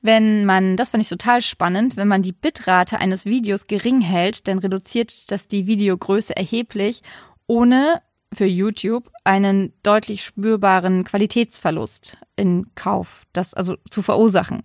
wenn 0.00 0.46
man, 0.46 0.78
das 0.78 0.92
fand 0.92 1.02
ich 1.02 1.10
total 1.10 1.42
spannend, 1.42 1.98
wenn 1.98 2.08
man 2.08 2.22
die 2.22 2.32
Bitrate 2.32 2.98
eines 2.98 3.26
Videos 3.26 3.66
gering 3.66 4.00
hält, 4.00 4.48
dann 4.48 4.58
reduziert 4.58 5.30
das 5.30 5.48
die 5.48 5.66
Videogröße 5.66 6.34
erheblich, 6.34 7.02
ohne 7.46 8.00
für 8.32 8.46
YouTube 8.46 9.10
einen 9.24 9.72
deutlich 9.82 10.24
spürbaren 10.24 11.04
Qualitätsverlust 11.04 12.18
in 12.36 12.66
Kauf, 12.74 13.24
das 13.32 13.54
also 13.54 13.76
zu 13.90 14.02
verursachen. 14.02 14.62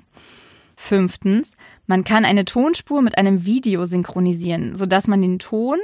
Fünftens, 0.75 1.51
man 1.85 2.03
kann 2.03 2.25
eine 2.25 2.45
Tonspur 2.45 3.01
mit 3.01 3.17
einem 3.17 3.45
Video 3.45 3.85
synchronisieren, 3.85 4.75
sodass 4.75 5.07
man 5.07 5.21
den 5.21 5.37
Ton 5.39 5.77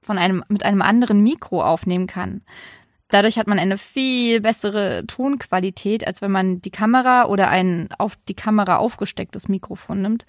von 0.00 0.16
einem, 0.16 0.42
mit 0.48 0.64
einem 0.64 0.80
anderen 0.80 1.22
Mikro 1.22 1.62
aufnehmen 1.62 2.06
kann. 2.06 2.42
Dadurch 3.08 3.38
hat 3.38 3.46
man 3.46 3.58
eine 3.58 3.78
viel 3.78 4.40
bessere 4.40 5.06
Tonqualität, 5.06 6.06
als 6.06 6.20
wenn 6.20 6.30
man 6.30 6.60
die 6.60 6.70
Kamera 6.70 7.26
oder 7.26 7.48
ein 7.48 7.88
auf 7.98 8.16
die 8.28 8.34
Kamera 8.34 8.76
aufgestecktes 8.76 9.48
Mikrofon 9.48 10.02
nimmt. 10.02 10.26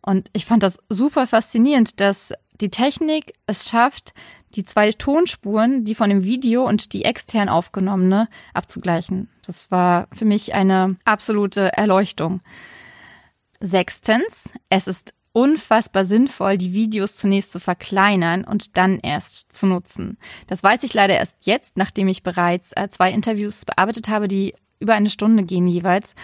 Und 0.00 0.30
ich 0.32 0.46
fand 0.46 0.62
das 0.62 0.78
super 0.88 1.26
faszinierend, 1.26 2.00
dass 2.00 2.32
die 2.60 2.70
Technik 2.70 3.34
es 3.46 3.68
schafft, 3.68 4.12
die 4.54 4.64
zwei 4.64 4.90
Tonspuren, 4.92 5.84
die 5.84 5.94
von 5.94 6.10
dem 6.10 6.24
Video 6.24 6.66
und 6.66 6.92
die 6.92 7.04
extern 7.04 7.48
aufgenommene, 7.48 8.28
abzugleichen. 8.54 9.28
Das 9.46 9.70
war 9.70 10.08
für 10.12 10.24
mich 10.24 10.54
eine 10.54 10.96
absolute 11.04 11.72
Erleuchtung. 11.76 12.40
Sechstens, 13.60 14.50
es 14.68 14.88
ist 14.88 15.14
unfassbar 15.32 16.06
sinnvoll, 16.06 16.58
die 16.58 16.72
Videos 16.72 17.16
zunächst 17.16 17.52
zu 17.52 17.60
verkleinern 17.60 18.44
und 18.44 18.76
dann 18.76 18.98
erst 18.98 19.52
zu 19.52 19.66
nutzen. 19.66 20.18
Das 20.48 20.62
weiß 20.62 20.82
ich 20.82 20.94
leider 20.94 21.14
erst 21.14 21.36
jetzt, 21.46 21.76
nachdem 21.76 22.08
ich 22.08 22.22
bereits 22.22 22.72
äh, 22.72 22.88
zwei 22.88 23.12
Interviews 23.12 23.64
bearbeitet 23.64 24.08
habe, 24.08 24.26
die 24.26 24.54
über 24.80 24.94
eine 24.94 25.10
Stunde 25.10 25.44
gehen 25.44 25.68
jeweils. 25.68 26.14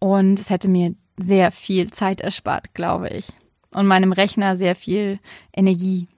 Und 0.00 0.40
es 0.40 0.50
hätte 0.50 0.68
mir 0.68 0.94
sehr 1.16 1.52
viel 1.52 1.90
Zeit 1.92 2.20
erspart, 2.20 2.74
glaube 2.74 3.10
ich. 3.10 3.28
Und 3.74 3.86
meinem 3.86 4.12
Rechner 4.12 4.56
sehr 4.56 4.74
viel 4.74 5.20
Energie. 5.54 6.08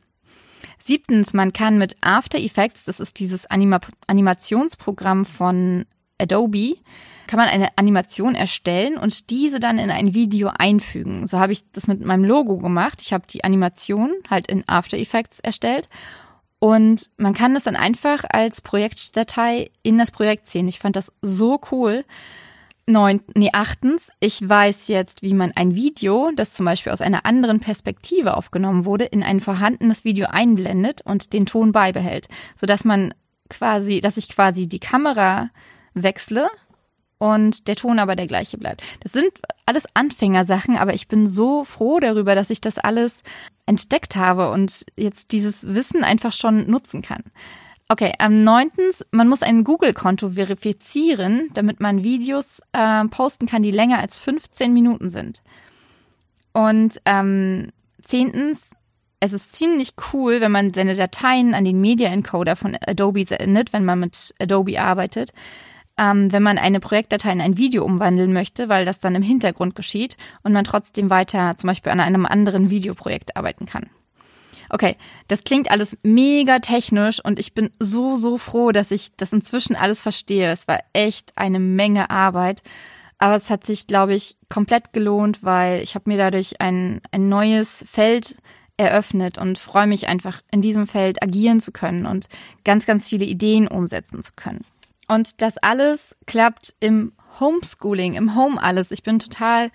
Siebtens, 0.79 1.35
man 1.35 1.53
kann 1.53 1.79
mit 1.79 1.97
After 2.01 2.39
Effects, 2.39 2.85
das 2.85 2.99
ist 2.99 3.19
dieses 3.19 3.47
Anima 3.47 3.81
Animationsprogramm 4.07 5.25
von 5.25 5.87
Adobe, 6.19 6.77
kann 7.27 7.39
man 7.39 7.49
eine 7.49 7.77
Animation 7.77 8.35
erstellen 8.35 8.97
und 8.97 9.31
diese 9.31 9.61
dann 9.61 9.79
in 9.79 9.91
ein 9.91 10.15
Video 10.15 10.51
einfügen. 10.57 11.27
So 11.27 11.39
habe 11.39 11.53
ich 11.53 11.71
das 11.73 11.87
mit 11.87 12.05
meinem 12.05 12.25
Logo 12.25 12.59
gemacht. 12.59 13.01
Ich 13.01 13.13
habe 13.13 13.25
die 13.29 13.45
Animation 13.45 14.13
halt 14.29 14.49
in 14.49 14.65
After 14.67 14.97
Effects 14.97 15.41
erstellt 15.41 15.89
und 16.59 17.11
man 17.17 17.35
kann 17.35 17.55
das 17.55 17.65
dann 17.65 17.75
einfach 17.75 18.25
als 18.29 18.61
Projektdatei 18.61 19.71
in 19.83 19.99
das 19.99 20.11
Projekt 20.11 20.47
ziehen. 20.47 20.69
Ich 20.69 20.79
fand 20.79 20.95
das 20.95 21.13
so 21.21 21.61
cool. 21.73 22.05
Neun, 22.87 23.21
nee, 23.37 23.51
achtens, 23.53 24.11
ich 24.19 24.47
weiß 24.47 24.89
jetzt, 24.89 25.23
wie 25.23 25.35
man 25.35 25.53
ein 25.55 25.77
Video, 25.77 26.33
das 26.35 26.55
zum 26.55 26.67
Beispiel 26.67 26.93
aus 26.93 27.01
einer 27.01 27.25
anderen 27.25 27.61
Perspektive 27.61 28.37
aufgenommen 28.37 28.85
wurde, 28.85 29.05
in 29.05 29.23
ein 29.23 29.39
vorhandenes 29.39 30.05
Video 30.05 30.27
einblendet 30.29 31.01
und 31.05 31.33
den 31.33 31.47
Ton 31.47 31.71
beibehält, 31.71 32.27
sodass 32.57 32.85
man 32.85 33.15
quasi, 33.49 34.01
dass 34.01 34.17
ich 34.17 34.29
quasi 34.29 34.67
die 34.67 34.81
Kamera 34.81 35.51
wechsle 35.95 36.49
und 37.19 37.69
der 37.69 37.77
Ton 37.77 38.01
aber 38.01 38.17
der 38.17 38.27
gleiche 38.27 38.59
bleibt. 38.59 38.83
Das 39.01 39.13
sind 39.13 39.31
alles 39.65 39.85
Anfängersachen, 39.95 40.77
aber 40.77 40.93
ich 40.93 41.07
bin 41.07 41.29
so 41.29 41.63
froh 41.63 42.01
darüber, 42.01 42.35
dass 42.35 42.51
ich 42.51 42.61
das 42.61 42.79
alles 42.79 43.23
entdeckt 43.65 44.17
habe 44.17 44.51
und 44.51 44.85
jetzt 44.97 45.31
dieses 45.31 45.73
Wissen 45.73 46.03
einfach 46.03 46.33
schon 46.33 46.67
nutzen 46.67 47.01
kann. 47.01 47.23
Okay, 47.93 48.15
ähm, 48.21 48.43
neuntens, 48.43 49.05
man 49.11 49.29
muss 49.29 49.43
ein 49.43 49.65
Google-Konto 49.65 50.31
verifizieren, 50.31 51.51
damit 51.53 51.79
man 51.79 52.03
Videos 52.03 52.63
äh, 52.73 53.05
posten 53.09 53.45
kann, 53.45 53.63
die 53.63 53.71
länger 53.71 53.99
als 53.99 54.19
15 54.19 54.73
Minuten 54.73 55.11
sind. 55.11 55.43
Und 56.55 57.03
ähm, 57.05 57.69
zehntens, 58.01 58.71
es 59.21 59.35
ist 59.35 59.55
ziemlich 59.55 59.93
cool, 60.11 60.41
wenn 60.41 60.53
man 60.53 60.73
seine 60.73 60.95
Dateien 60.95 61.53
an 61.53 61.67
den 61.67 61.83
Media 61.83 62.09
Encoder 62.09 62.57
von 62.57 62.79
Adobe 62.81 63.27
sendet, 63.27 63.75
wenn 63.75 63.85
man 63.85 64.01
mit 64.01 64.35
Adobe 64.41 64.81
arbeitet, 64.81 65.35
ähm, 65.99 66.33
wenn 66.33 66.43
man 66.43 66.57
eine 66.57 66.81
Projektdatei 66.81 67.31
in 67.31 67.43
ein 67.43 67.59
Video 67.59 67.85
umwandeln 67.85 68.33
möchte, 68.33 68.71
weil 68.71 68.87
das 68.87 69.01
dann 69.01 69.15
im 69.17 69.23
Hintergrund 69.23 69.75
geschieht 69.75 70.17
und 70.43 70.55
man 70.55 70.65
trotzdem 70.65 71.11
weiter 71.11 71.59
zum 71.59 71.67
Beispiel 71.69 71.93
an 71.93 72.01
einem 72.01 72.25
anderen 72.25 72.71
Videoprojekt 72.71 73.37
arbeiten 73.37 73.67
kann. 73.67 73.91
Okay, 74.75 74.97
das 75.29 75.45
klingt 75.45 75.71
alles 75.71 75.99
mega 76.03 76.59
technisch 76.59 77.23
und 77.23 77.39
ich 77.39 77.53
bin 77.53 77.71
so, 77.79 78.17
so 78.17 78.39
froh, 78.39 78.73
dass 78.73 78.91
ich 78.91 79.15
das 79.17 79.31
inzwischen 79.33 79.77
alles 79.77 80.01
verstehe. 80.01 80.51
Es 80.51 80.67
war 80.67 80.81
echt 80.95 81.37
eine 81.37 81.61
Menge 81.61 82.09
Arbeit. 82.09 82.63
Aber 83.19 83.37
es 83.37 83.51
hat 83.51 83.67
sich, 83.67 83.87
glaube 83.87 84.15
ich, 84.15 84.37
komplett 84.49 84.95
gelohnt, 84.95 85.45
weil 85.45 85.83
ich 85.83 85.95
habe 85.95 86.11
mir 86.11 86.17
dadurch 86.17 86.61
ein, 86.61 87.03
ein 87.13 87.29
neues 87.29 87.85
Feld 87.87 88.37
eröffnet 88.79 89.37
und 89.37 89.59
freue 89.59 89.87
mich 89.87 90.09
einfach, 90.09 90.41
in 90.51 90.63
diesem 90.63 90.87
Feld 90.87 91.23
agieren 91.23 91.61
zu 91.61 91.71
können 91.71 92.07
und 92.07 92.29
ganz, 92.65 92.87
ganz 92.87 93.09
viele 93.11 93.27
Ideen 93.27 93.69
umsetzen 93.69 94.23
zu 94.23 94.33
können. 94.35 94.65
Und 95.07 95.43
das 95.43 95.59
alles 95.59 96.17
klappt 96.27 96.75
im 96.81 97.13
Homeschooling, 97.39 98.15
im 98.15 98.35
Home 98.35 98.61
alles. 98.61 98.91
Ich 98.91 99.03
bin 99.03 99.19
total 99.19 99.71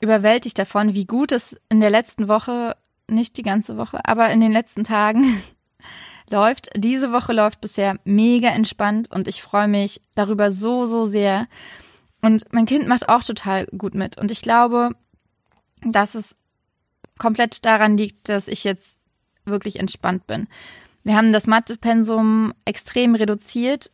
überwältigt 0.00 0.58
davon, 0.58 0.94
wie 0.94 1.04
gut 1.04 1.32
es 1.32 1.60
in 1.68 1.80
der 1.80 1.90
letzten 1.90 2.28
Woche 2.28 2.76
nicht 3.08 3.36
die 3.36 3.42
ganze 3.42 3.76
Woche, 3.76 4.00
aber 4.04 4.30
in 4.30 4.40
den 4.40 4.52
letzten 4.52 4.84
Tagen 4.84 5.42
läuft. 6.30 6.70
Diese 6.76 7.12
Woche 7.12 7.32
läuft 7.32 7.60
bisher 7.60 7.98
mega 8.04 8.48
entspannt 8.48 9.10
und 9.10 9.28
ich 9.28 9.42
freue 9.42 9.68
mich 9.68 10.00
darüber 10.14 10.50
so, 10.50 10.86
so 10.86 11.06
sehr. 11.06 11.46
Und 12.22 12.52
mein 12.52 12.66
Kind 12.66 12.88
macht 12.88 13.08
auch 13.08 13.22
total 13.22 13.66
gut 13.66 13.94
mit. 13.94 14.18
Und 14.18 14.30
ich 14.30 14.42
glaube, 14.42 14.90
dass 15.82 16.14
es 16.14 16.34
komplett 17.18 17.64
daran 17.64 17.96
liegt, 17.96 18.28
dass 18.28 18.48
ich 18.48 18.64
jetzt 18.64 18.96
wirklich 19.44 19.78
entspannt 19.78 20.26
bin. 20.26 20.48
Wir 21.04 21.16
haben 21.16 21.32
das 21.32 21.46
Mathepensum 21.46 22.52
extrem 22.64 23.14
reduziert 23.14 23.92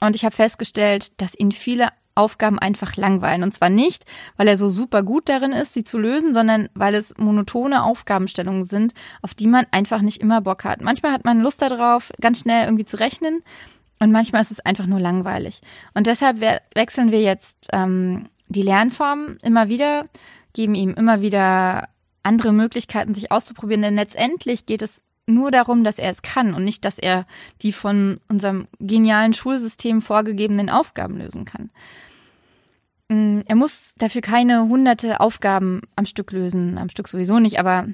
und 0.00 0.16
ich 0.16 0.24
habe 0.24 0.34
festgestellt, 0.34 1.20
dass 1.20 1.38
ihn 1.38 1.52
viele 1.52 1.88
Aufgaben 2.14 2.58
einfach 2.58 2.96
langweilen. 2.96 3.42
Und 3.42 3.52
zwar 3.52 3.70
nicht, 3.70 4.04
weil 4.36 4.48
er 4.48 4.56
so 4.56 4.70
super 4.70 5.02
gut 5.02 5.28
darin 5.28 5.52
ist, 5.52 5.72
sie 5.72 5.84
zu 5.84 5.98
lösen, 5.98 6.32
sondern 6.32 6.68
weil 6.74 6.94
es 6.94 7.16
monotone 7.16 7.82
Aufgabenstellungen 7.82 8.64
sind, 8.64 8.94
auf 9.22 9.34
die 9.34 9.46
man 9.46 9.66
einfach 9.70 10.02
nicht 10.02 10.20
immer 10.20 10.40
Bock 10.40 10.64
hat. 10.64 10.82
Manchmal 10.82 11.12
hat 11.12 11.24
man 11.24 11.40
Lust 11.40 11.62
darauf, 11.62 12.10
ganz 12.20 12.40
schnell 12.40 12.64
irgendwie 12.64 12.84
zu 12.84 12.98
rechnen. 12.98 13.42
Und 14.00 14.12
manchmal 14.12 14.42
ist 14.42 14.50
es 14.50 14.60
einfach 14.60 14.86
nur 14.86 15.00
langweilig. 15.00 15.60
Und 15.94 16.06
deshalb 16.06 16.40
wechseln 16.74 17.10
wir 17.10 17.20
jetzt 17.20 17.68
ähm, 17.72 18.26
die 18.48 18.62
Lernform 18.62 19.38
immer 19.42 19.68
wieder, 19.68 20.06
geben 20.52 20.74
ihm 20.74 20.94
immer 20.94 21.20
wieder 21.20 21.88
andere 22.22 22.52
Möglichkeiten, 22.52 23.14
sich 23.14 23.30
auszuprobieren. 23.30 23.82
Denn 23.82 23.96
letztendlich 23.96 24.66
geht 24.66 24.82
es 24.82 25.00
nur 25.26 25.50
darum, 25.50 25.84
dass 25.84 25.98
er 25.98 26.10
es 26.10 26.22
kann 26.22 26.54
und 26.54 26.64
nicht, 26.64 26.84
dass 26.84 26.98
er 26.98 27.26
die 27.62 27.72
von 27.72 28.20
unserem 28.28 28.68
genialen 28.78 29.32
Schulsystem 29.32 30.02
vorgegebenen 30.02 30.70
Aufgaben 30.70 31.18
lösen 31.18 31.44
kann. 31.44 31.70
Mm, 33.08 33.40
er 33.46 33.56
muss 33.56 33.94
dafür 33.96 34.20
keine 34.20 34.62
hunderte 34.68 35.20
Aufgaben 35.20 35.80
am 35.96 36.06
Stück 36.06 36.32
lösen, 36.32 36.78
am 36.78 36.88
Stück 36.88 37.08
sowieso 37.08 37.38
nicht, 37.38 37.58
aber 37.58 37.88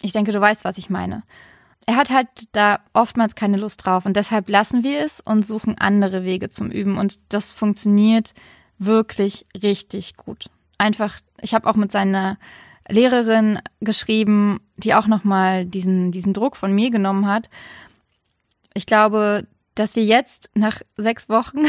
ich 0.00 0.12
denke, 0.12 0.32
du 0.32 0.40
weißt, 0.40 0.64
was 0.64 0.78
ich 0.78 0.90
meine. 0.90 1.22
Er 1.86 1.96
hat 1.96 2.10
halt 2.10 2.28
da 2.52 2.80
oftmals 2.92 3.34
keine 3.34 3.56
Lust 3.56 3.84
drauf 3.84 4.06
und 4.06 4.16
deshalb 4.16 4.48
lassen 4.48 4.84
wir 4.84 5.04
es 5.04 5.20
und 5.20 5.44
suchen 5.44 5.78
andere 5.78 6.24
Wege 6.24 6.48
zum 6.48 6.70
Üben 6.70 6.98
und 6.98 7.32
das 7.32 7.52
funktioniert 7.52 8.34
wirklich 8.78 9.46
richtig 9.60 10.16
gut. 10.16 10.50
Einfach, 10.78 11.18
ich 11.40 11.54
habe 11.54 11.68
auch 11.68 11.76
mit 11.76 11.90
seiner 11.90 12.38
Lehrerin 12.88 13.60
geschrieben, 13.80 14.60
die 14.76 14.94
auch 14.94 15.06
nochmal 15.06 15.64
diesen, 15.64 16.10
diesen 16.10 16.32
Druck 16.32 16.56
von 16.56 16.74
mir 16.74 16.90
genommen 16.90 17.26
hat. 17.26 17.48
Ich 18.74 18.86
glaube, 18.86 19.46
dass 19.74 19.96
wir 19.96 20.04
jetzt 20.04 20.50
nach 20.54 20.80
sechs 20.96 21.28
Wochen 21.28 21.62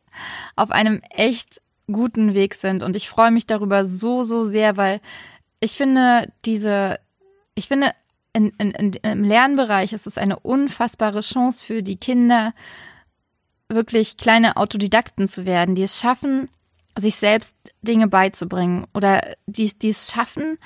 auf 0.56 0.70
einem 0.70 1.00
echt 1.10 1.60
guten 1.90 2.34
Weg 2.34 2.54
sind 2.54 2.82
und 2.82 2.96
ich 2.96 3.08
freue 3.08 3.30
mich 3.30 3.46
darüber 3.46 3.84
so, 3.84 4.22
so 4.22 4.44
sehr, 4.44 4.76
weil 4.76 5.00
ich 5.60 5.72
finde, 5.72 6.30
diese, 6.44 7.00
ich 7.54 7.66
finde, 7.68 7.92
in, 8.32 8.52
in, 8.58 8.70
in, 8.72 8.92
im 8.92 9.24
Lernbereich 9.24 9.92
ist 9.92 10.06
es 10.06 10.18
eine 10.18 10.38
unfassbare 10.38 11.20
Chance 11.20 11.64
für 11.64 11.82
die 11.82 11.96
Kinder, 11.96 12.52
wirklich 13.68 14.16
kleine 14.16 14.56
Autodidakten 14.56 15.28
zu 15.28 15.46
werden, 15.46 15.74
die 15.74 15.82
es 15.82 15.98
schaffen, 15.98 16.48
sich 17.00 17.16
selbst 17.16 17.54
Dinge 17.82 18.08
beizubringen 18.08 18.86
oder 18.94 19.36
die, 19.46 19.70
die 19.78 19.90
es 19.90 20.10
schaffen, 20.10 20.58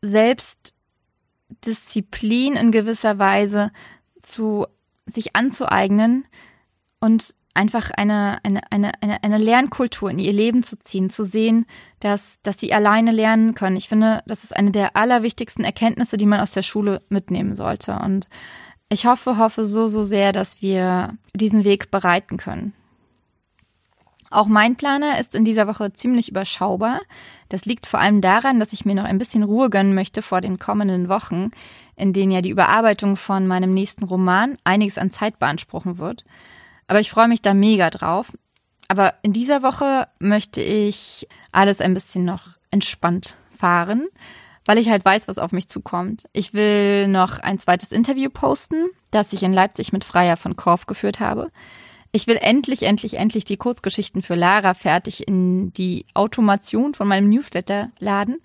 selbst 0.00 0.76
Disziplin 1.64 2.54
in 2.54 2.72
gewisser 2.72 3.18
Weise 3.18 3.70
zu 4.22 4.66
sich 5.06 5.36
anzueignen 5.36 6.26
und 7.00 7.34
einfach 7.54 7.90
eine, 7.96 8.38
eine, 8.44 8.60
eine, 8.70 8.92
eine, 9.02 9.22
eine 9.22 9.38
Lernkultur 9.38 10.10
in 10.10 10.18
ihr 10.18 10.32
Leben 10.32 10.62
zu 10.62 10.78
ziehen, 10.78 11.10
zu 11.10 11.24
sehen, 11.24 11.66
dass, 12.00 12.40
dass 12.42 12.58
sie 12.58 12.72
alleine 12.72 13.12
lernen 13.12 13.54
können. 13.54 13.76
Ich 13.76 13.88
finde, 13.88 14.22
das 14.26 14.44
ist 14.44 14.56
eine 14.56 14.70
der 14.70 14.96
allerwichtigsten 14.96 15.64
Erkenntnisse, 15.64 16.16
die 16.16 16.26
man 16.26 16.40
aus 16.40 16.52
der 16.52 16.62
Schule 16.62 17.02
mitnehmen 17.08 17.54
sollte. 17.54 17.98
Und 17.98 18.28
ich 18.88 19.06
hoffe, 19.06 19.36
hoffe 19.36 19.66
so, 19.66 19.88
so 19.88 20.02
sehr, 20.02 20.32
dass 20.32 20.62
wir 20.62 21.16
diesen 21.34 21.64
Weg 21.64 21.90
bereiten 21.90 22.36
können. 22.38 22.72
Auch 24.32 24.46
mein 24.46 24.76
Planer 24.76 25.20
ist 25.20 25.34
in 25.34 25.44
dieser 25.44 25.66
Woche 25.66 25.92
ziemlich 25.92 26.30
überschaubar. 26.30 27.00
Das 27.50 27.66
liegt 27.66 27.86
vor 27.86 28.00
allem 28.00 28.22
daran, 28.22 28.58
dass 28.60 28.72
ich 28.72 28.86
mir 28.86 28.94
noch 28.94 29.04
ein 29.04 29.18
bisschen 29.18 29.42
Ruhe 29.42 29.68
gönnen 29.68 29.94
möchte 29.94 30.22
vor 30.22 30.40
den 30.40 30.58
kommenden 30.58 31.10
Wochen, 31.10 31.50
in 31.96 32.14
denen 32.14 32.32
ja 32.32 32.40
die 32.40 32.50
Überarbeitung 32.50 33.16
von 33.16 33.46
meinem 33.46 33.74
nächsten 33.74 34.04
Roman 34.04 34.56
einiges 34.64 34.96
an 34.96 35.10
Zeit 35.10 35.38
beanspruchen 35.38 35.98
wird. 35.98 36.24
Aber 36.86 36.98
ich 36.98 37.10
freue 37.10 37.28
mich 37.28 37.42
da 37.42 37.52
mega 37.52 37.90
drauf. 37.90 38.32
Aber 38.88 39.14
in 39.22 39.32
dieser 39.34 39.62
Woche 39.62 40.08
möchte 40.18 40.62
ich 40.62 41.28
alles 41.52 41.80
ein 41.80 41.94
bisschen 41.94 42.24
noch 42.24 42.48
entspannt 42.70 43.36
fahren, 43.56 44.08
weil 44.64 44.78
ich 44.78 44.88
halt 44.88 45.04
weiß, 45.04 45.28
was 45.28 45.38
auf 45.38 45.52
mich 45.52 45.68
zukommt. 45.68 46.24
Ich 46.32 46.54
will 46.54 47.06
noch 47.08 47.38
ein 47.38 47.58
zweites 47.58 47.92
Interview 47.92 48.30
posten, 48.30 48.88
das 49.10 49.32
ich 49.34 49.42
in 49.42 49.52
Leipzig 49.52 49.92
mit 49.92 50.04
Freier 50.04 50.38
von 50.38 50.56
Korf 50.56 50.86
geführt 50.86 51.20
habe. 51.20 51.50
Ich 52.12 52.26
will 52.26 52.38
endlich, 52.40 52.82
endlich, 52.82 53.14
endlich 53.14 53.46
die 53.46 53.56
Kurzgeschichten 53.56 54.20
für 54.20 54.34
Lara 54.34 54.74
fertig 54.74 55.26
in 55.26 55.72
die 55.72 56.04
Automation 56.12 56.92
von 56.92 57.08
meinem 57.08 57.30
Newsletter 57.30 57.90
laden. 57.98 58.42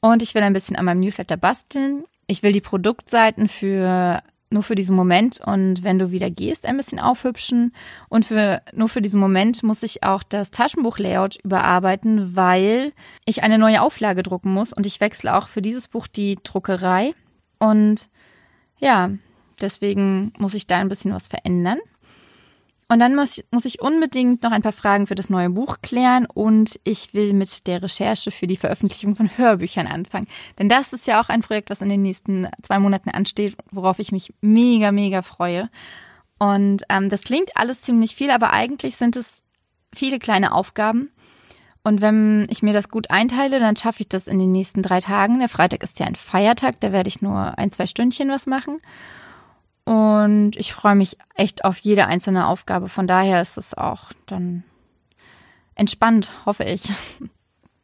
Und 0.00 0.22
ich 0.22 0.34
will 0.34 0.42
ein 0.42 0.52
bisschen 0.52 0.76
an 0.76 0.84
meinem 0.84 1.00
Newsletter 1.00 1.38
basteln. 1.38 2.04
Ich 2.26 2.42
will 2.42 2.52
die 2.52 2.60
Produktseiten 2.60 3.48
für 3.48 4.22
nur 4.50 4.62
für 4.62 4.74
diesen 4.74 4.96
Moment 4.96 5.40
und 5.44 5.82
wenn 5.82 5.98
du 5.98 6.10
wieder 6.10 6.30
gehst, 6.30 6.64
ein 6.64 6.76
bisschen 6.76 7.00
aufhübschen. 7.00 7.74
Und 8.08 8.24
für, 8.24 8.62
nur 8.74 8.88
für 8.88 9.02
diesen 9.02 9.20
Moment 9.20 9.62
muss 9.62 9.82
ich 9.82 10.02
auch 10.02 10.22
das 10.22 10.50
Taschenbuch-Layout 10.50 11.36
überarbeiten, 11.42 12.34
weil 12.36 12.92
ich 13.26 13.42
eine 13.42 13.58
neue 13.58 13.82
Auflage 13.82 14.22
drucken 14.22 14.52
muss 14.52 14.72
und 14.72 14.86
ich 14.86 15.00
wechsle 15.00 15.36
auch 15.36 15.48
für 15.48 15.62
dieses 15.62 15.88
Buch 15.88 16.06
die 16.06 16.38
Druckerei. 16.42 17.14
Und 17.58 18.08
ja, 18.78 19.10
deswegen 19.60 20.32
muss 20.38 20.54
ich 20.54 20.66
da 20.66 20.78
ein 20.78 20.88
bisschen 20.88 21.12
was 21.12 21.28
verändern. 21.28 21.78
Und 22.90 23.00
dann 23.00 23.14
muss, 23.14 23.44
muss 23.50 23.66
ich 23.66 23.82
unbedingt 23.82 24.42
noch 24.42 24.50
ein 24.50 24.62
paar 24.62 24.72
Fragen 24.72 25.06
für 25.06 25.14
das 25.14 25.28
neue 25.28 25.50
Buch 25.50 25.78
klären 25.82 26.24
und 26.24 26.80
ich 26.84 27.12
will 27.12 27.34
mit 27.34 27.66
der 27.66 27.82
Recherche 27.82 28.30
für 28.30 28.46
die 28.46 28.56
Veröffentlichung 28.56 29.14
von 29.14 29.36
Hörbüchern 29.36 29.86
anfangen. 29.86 30.26
Denn 30.58 30.70
das 30.70 30.94
ist 30.94 31.06
ja 31.06 31.20
auch 31.20 31.28
ein 31.28 31.42
Projekt, 31.42 31.68
was 31.68 31.82
in 31.82 31.90
den 31.90 32.00
nächsten 32.00 32.48
zwei 32.62 32.78
Monaten 32.78 33.10
ansteht, 33.10 33.56
worauf 33.70 33.98
ich 33.98 34.10
mich 34.10 34.32
mega, 34.40 34.90
mega 34.90 35.20
freue. 35.20 35.68
Und 36.38 36.84
ähm, 36.88 37.10
das 37.10 37.22
klingt 37.22 37.50
alles 37.56 37.82
ziemlich 37.82 38.14
viel, 38.14 38.30
aber 38.30 38.54
eigentlich 38.54 38.96
sind 38.96 39.16
es 39.16 39.42
viele 39.94 40.18
kleine 40.18 40.52
Aufgaben. 40.52 41.10
Und 41.84 42.00
wenn 42.00 42.46
ich 42.50 42.62
mir 42.62 42.72
das 42.72 42.88
gut 42.88 43.10
einteile, 43.10 43.60
dann 43.60 43.76
schaffe 43.76 44.00
ich 44.00 44.08
das 44.08 44.26
in 44.26 44.38
den 44.38 44.52
nächsten 44.52 44.82
drei 44.82 45.00
Tagen. 45.00 45.40
Der 45.40 45.48
Freitag 45.48 45.82
ist 45.82 46.00
ja 46.00 46.06
ein 46.06 46.14
Feiertag, 46.14 46.80
da 46.80 46.92
werde 46.92 47.08
ich 47.08 47.20
nur 47.20 47.58
ein, 47.58 47.70
zwei 47.70 47.86
Stündchen 47.86 48.30
was 48.30 48.46
machen. 48.46 48.78
Und 49.88 50.56
ich 50.56 50.74
freue 50.74 50.96
mich 50.96 51.16
echt 51.34 51.64
auf 51.64 51.78
jede 51.78 52.08
einzelne 52.08 52.46
Aufgabe. 52.46 52.90
Von 52.90 53.06
daher 53.06 53.40
ist 53.40 53.56
es 53.56 53.72
auch 53.72 54.12
dann 54.26 54.62
entspannt, 55.74 56.30
hoffe 56.44 56.64
ich. 56.64 56.90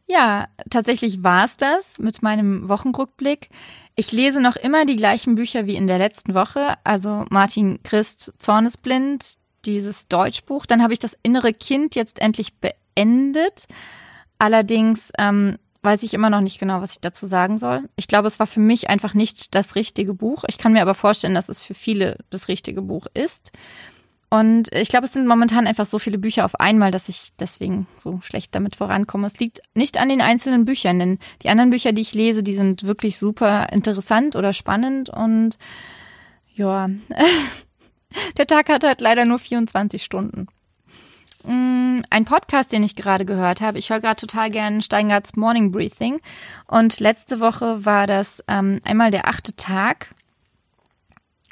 Ja, 0.07 0.49
tatsächlich 0.69 1.23
war 1.23 1.47
es 1.47 1.57
das 1.57 1.99
mit 1.99 2.23
meinem 2.23 2.69
Wochenrückblick. 2.69 3.49
Ich 3.97 4.13
lese 4.13 4.39
noch 4.39 4.57
immer 4.57 4.85
die 4.85 4.97
gleichen 4.97 5.35
Bücher 5.35 5.65
wie 5.65 5.77
in 5.77 5.87
der 5.87 5.97
letzten 5.97 6.35
Woche. 6.35 6.75
Also 6.85 7.25
Martin 7.31 7.83
Christ, 7.83 8.35
Zornesblind, 8.37 9.37
dieses 9.65 10.07
Deutschbuch. 10.07 10.67
Dann 10.67 10.83
habe 10.83 10.93
ich 10.93 10.99
das 10.99 11.17
innere 11.23 11.55
Kind 11.55 11.95
jetzt 11.95 12.21
endlich 12.21 12.53
beendet. 12.61 13.65
Allerdings 14.39 15.11
ähm, 15.17 15.57
weiß 15.85 16.03
ich 16.03 16.15
immer 16.15 16.31
noch 16.31 16.41
nicht 16.41 16.59
genau, 16.59 16.81
was 16.81 16.93
ich 16.93 17.01
dazu 17.01 17.27
sagen 17.27 17.59
soll. 17.59 17.89
Ich 17.97 18.09
glaube, 18.09 18.27
es 18.27 18.41
war 18.41 18.47
für 18.47 18.61
mich 18.61 18.89
einfach 18.89 19.15
nicht 19.15 19.55
das 19.55 19.75
richtige 19.75 20.15
Buch. 20.15 20.45
Ich 20.49 20.59
kann 20.59 20.73
mir 20.73 20.83
aber 20.83 20.95
vorstellen, 20.95 21.35
dass 21.35 21.49
es 21.49 21.63
für 21.63 21.75
viele 21.75 22.19
das 22.31 22.49
richtige 22.49 22.83
Buch 22.83 23.07
ist. 23.15 23.53
Und 24.31 24.75
ich 24.75 24.89
glaube, 24.89 25.07
es 25.07 25.13
sind 25.13 25.29
momentan 25.29 25.67
einfach 25.67 25.87
so 25.87 26.01
viele 26.01 26.19
Bücher 26.19 26.45
auf 26.45 26.59
einmal, 26.59 26.91
dass 26.91 27.09
ich 27.09 27.37
deswegen 27.39 27.87
so 28.03 28.21
schlecht 28.23 28.55
damit 28.55 28.75
vorankomme. 28.75 29.27
Es 29.29 29.39
liegt 29.39 29.61
nicht 29.75 29.97
an 29.97 30.09
den 30.09 30.21
einzelnen 30.21 30.65
Büchern, 30.65 30.99
denn 30.99 31.19
die 31.43 31.51
anderen 31.51 31.71
Bücher, 31.71 31.93
die 31.93 32.03
ich 32.03 32.15
lese, 32.15 32.43
die 32.43 32.55
sind 32.55 32.83
wirklich 32.85 33.17
super 33.17 33.69
interessant 33.71 34.35
oder 34.35 34.53
spannend 34.53 35.09
und 35.09 35.57
ja, 36.55 36.89
der 38.37 38.47
Tag 38.47 38.71
hat 38.71 38.83
halt 38.83 39.01
leider 39.01 39.25
nur 39.25 39.39
24 39.39 40.03
Stunden. 40.03 40.49
Mm, 41.47 42.01
ein 42.09 42.25
Podcast, 42.25 42.73
den 42.73 42.83
ich 42.83 42.97
gerade 42.97 43.25
gehört 43.25 43.61
habe. 43.61 43.79
Ich 43.79 43.91
höre 43.91 44.01
gerade 44.01 44.21
total 44.21 44.51
gern 44.51 44.81
Steingarts 44.81 45.37
Morning 45.37 45.71
Breathing. 45.71 46.21
Und 46.67 47.01
letzte 47.01 47.41
Woche 47.41 47.85
war 47.85 48.07
das 48.07 48.43
ähm, 48.49 48.81
einmal 48.85 49.11
der 49.11 49.29
achte 49.29 49.55
Tag. 49.55 50.15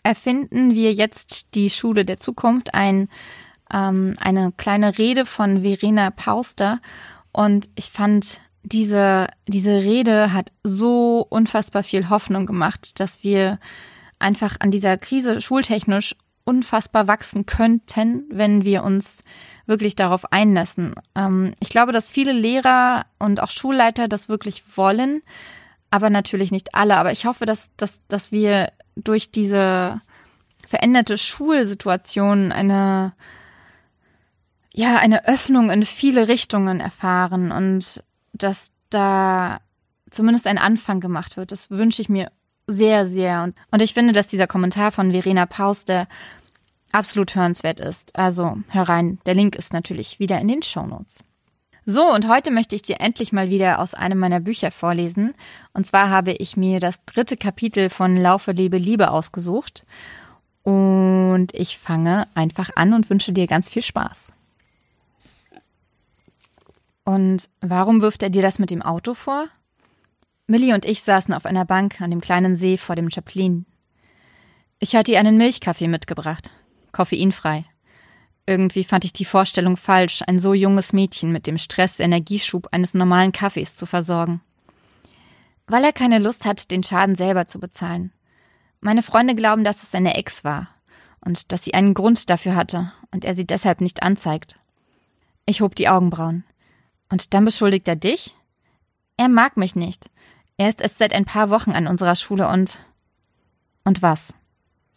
Erfinden 0.02 0.74
wir 0.74 0.92
jetzt 0.92 1.54
die 1.54 1.70
Schule 1.70 2.04
der 2.04 2.16
Zukunft, 2.16 2.74
ein, 2.74 3.08
ähm, 3.72 4.14
eine 4.18 4.52
kleine 4.52 4.98
Rede 4.98 5.26
von 5.26 5.62
Verena 5.62 6.10
Pauster. 6.10 6.80
Und 7.30 7.68
ich 7.74 7.90
fand, 7.90 8.40
diese, 8.62 9.26
diese 9.46 9.82
Rede 9.82 10.32
hat 10.32 10.52
so 10.62 11.26
unfassbar 11.28 11.82
viel 11.82 12.08
Hoffnung 12.08 12.46
gemacht, 12.46 12.98
dass 12.98 13.22
wir 13.22 13.58
einfach 14.18 14.56
an 14.60 14.70
dieser 14.70 14.96
Krise 14.96 15.40
schultechnisch 15.40 16.16
unfassbar 16.44 17.06
wachsen 17.08 17.46
könnten, 17.46 18.24
wenn 18.30 18.64
wir 18.64 18.82
uns 18.84 19.22
wirklich 19.66 19.96
darauf 19.96 20.32
einlassen. 20.32 20.94
Ähm, 21.14 21.54
ich 21.60 21.68
glaube, 21.68 21.92
dass 21.92 22.08
viele 22.08 22.32
Lehrer 22.32 23.06
und 23.18 23.40
auch 23.40 23.50
Schulleiter 23.50 24.08
das 24.08 24.28
wirklich 24.28 24.64
wollen, 24.76 25.22
aber 25.90 26.10
natürlich 26.10 26.50
nicht 26.50 26.74
alle. 26.74 26.96
Aber 26.96 27.12
ich 27.12 27.26
hoffe, 27.26 27.44
dass, 27.44 27.70
dass, 27.76 28.00
dass 28.08 28.32
wir 28.32 28.72
durch 28.96 29.30
diese 29.30 30.00
veränderte 30.66 31.18
Schulsituation 31.18 32.50
eine, 32.50 33.12
ja, 34.72 34.96
eine 34.96 35.26
Öffnung 35.26 35.70
in 35.70 35.82
viele 35.84 36.28
Richtungen 36.28 36.80
erfahren 36.80 37.52
und 37.52 38.02
dass 38.32 38.72
da 38.90 39.60
zumindest 40.10 40.46
ein 40.46 40.58
Anfang 40.58 41.00
gemacht 41.00 41.36
wird. 41.36 41.52
Das 41.52 41.70
wünsche 41.70 42.02
ich 42.02 42.08
mir 42.08 42.30
sehr, 42.66 43.06
sehr. 43.06 43.42
Und, 43.42 43.56
und 43.70 43.82
ich 43.82 43.94
finde, 43.94 44.12
dass 44.12 44.28
dieser 44.28 44.46
Kommentar 44.46 44.92
von 44.92 45.12
Verena 45.12 45.46
Paus, 45.46 45.84
der 45.84 46.06
absolut 46.92 47.34
hörenswert 47.34 47.80
ist. 47.80 48.16
Also 48.16 48.58
hör 48.70 48.88
rein. 48.88 49.18
Der 49.26 49.34
Link 49.34 49.56
ist 49.56 49.72
natürlich 49.72 50.18
wieder 50.18 50.40
in 50.40 50.48
den 50.48 50.62
Show 50.62 50.86
Notes. 50.86 51.24
So, 51.84 52.12
und 52.12 52.28
heute 52.28 52.52
möchte 52.52 52.76
ich 52.76 52.82
dir 52.82 53.00
endlich 53.00 53.32
mal 53.32 53.50
wieder 53.50 53.80
aus 53.80 53.94
einem 53.94 54.18
meiner 54.18 54.38
Bücher 54.38 54.70
vorlesen. 54.70 55.34
Und 55.72 55.84
zwar 55.86 56.10
habe 56.10 56.32
ich 56.32 56.56
mir 56.56 56.78
das 56.78 57.04
dritte 57.06 57.36
Kapitel 57.36 57.90
von 57.90 58.16
Laufe, 58.16 58.52
Lebe, 58.52 58.78
Liebe 58.78 59.10
ausgesucht. 59.10 59.84
Und 60.62 61.48
ich 61.52 61.78
fange 61.78 62.28
einfach 62.34 62.70
an 62.76 62.94
und 62.94 63.10
wünsche 63.10 63.32
dir 63.32 63.48
ganz 63.48 63.68
viel 63.68 63.82
Spaß. 63.82 64.30
Und 67.04 67.48
warum 67.60 68.00
wirft 68.00 68.22
er 68.22 68.30
dir 68.30 68.42
das 68.42 68.60
mit 68.60 68.70
dem 68.70 68.82
Auto 68.82 69.14
vor? 69.14 69.46
Millie 70.46 70.74
und 70.74 70.84
ich 70.84 71.02
saßen 71.02 71.34
auf 71.34 71.46
einer 71.46 71.64
Bank 71.64 72.00
an 72.00 72.12
dem 72.12 72.20
kleinen 72.20 72.54
See 72.54 72.76
vor 72.76 72.94
dem 72.94 73.10
Chaplin. 73.10 73.66
Ich 74.78 74.94
hatte 74.94 75.10
ihr 75.10 75.18
einen 75.18 75.36
Milchkaffee 75.36 75.88
mitgebracht 75.88 76.52
koffeinfrei. 76.92 77.64
Irgendwie 78.46 78.84
fand 78.84 79.04
ich 79.04 79.12
die 79.12 79.24
Vorstellung 79.24 79.76
falsch, 79.76 80.22
ein 80.26 80.40
so 80.40 80.52
junges 80.52 80.92
Mädchen 80.92 81.32
mit 81.32 81.46
dem 81.46 81.58
Stress-Energieschub 81.58 82.68
eines 82.72 82.94
normalen 82.94 83.32
Kaffees 83.32 83.76
zu 83.76 83.86
versorgen. 83.86 84.40
Weil 85.66 85.84
er 85.84 85.92
keine 85.92 86.18
Lust 86.18 86.44
hat, 86.44 86.70
den 86.70 86.82
Schaden 86.82 87.14
selber 87.14 87.46
zu 87.46 87.60
bezahlen. 87.60 88.12
Meine 88.80 89.02
Freunde 89.02 89.34
glauben, 89.34 89.62
dass 89.62 89.82
es 89.82 89.92
seine 89.92 90.16
Ex 90.16 90.42
war 90.42 90.68
und 91.20 91.52
dass 91.52 91.62
sie 91.62 91.74
einen 91.74 91.94
Grund 91.94 92.28
dafür 92.30 92.56
hatte 92.56 92.92
und 93.12 93.24
er 93.24 93.34
sie 93.34 93.46
deshalb 93.46 93.80
nicht 93.80 94.02
anzeigt. 94.02 94.56
Ich 95.46 95.60
hob 95.60 95.76
die 95.76 95.88
Augenbrauen. 95.88 96.44
Und 97.08 97.34
dann 97.34 97.44
beschuldigt 97.44 97.86
er 97.86 97.96
dich? 97.96 98.34
Er 99.16 99.28
mag 99.28 99.56
mich 99.56 99.76
nicht. 99.76 100.10
Er 100.56 100.68
ist 100.68 100.80
erst 100.80 100.98
seit 100.98 101.12
ein 101.12 101.24
paar 101.24 101.50
Wochen 101.50 101.72
an 101.72 101.86
unserer 101.86 102.16
Schule 102.16 102.48
und. 102.48 102.84
Und 103.84 104.02
was? 104.02 104.34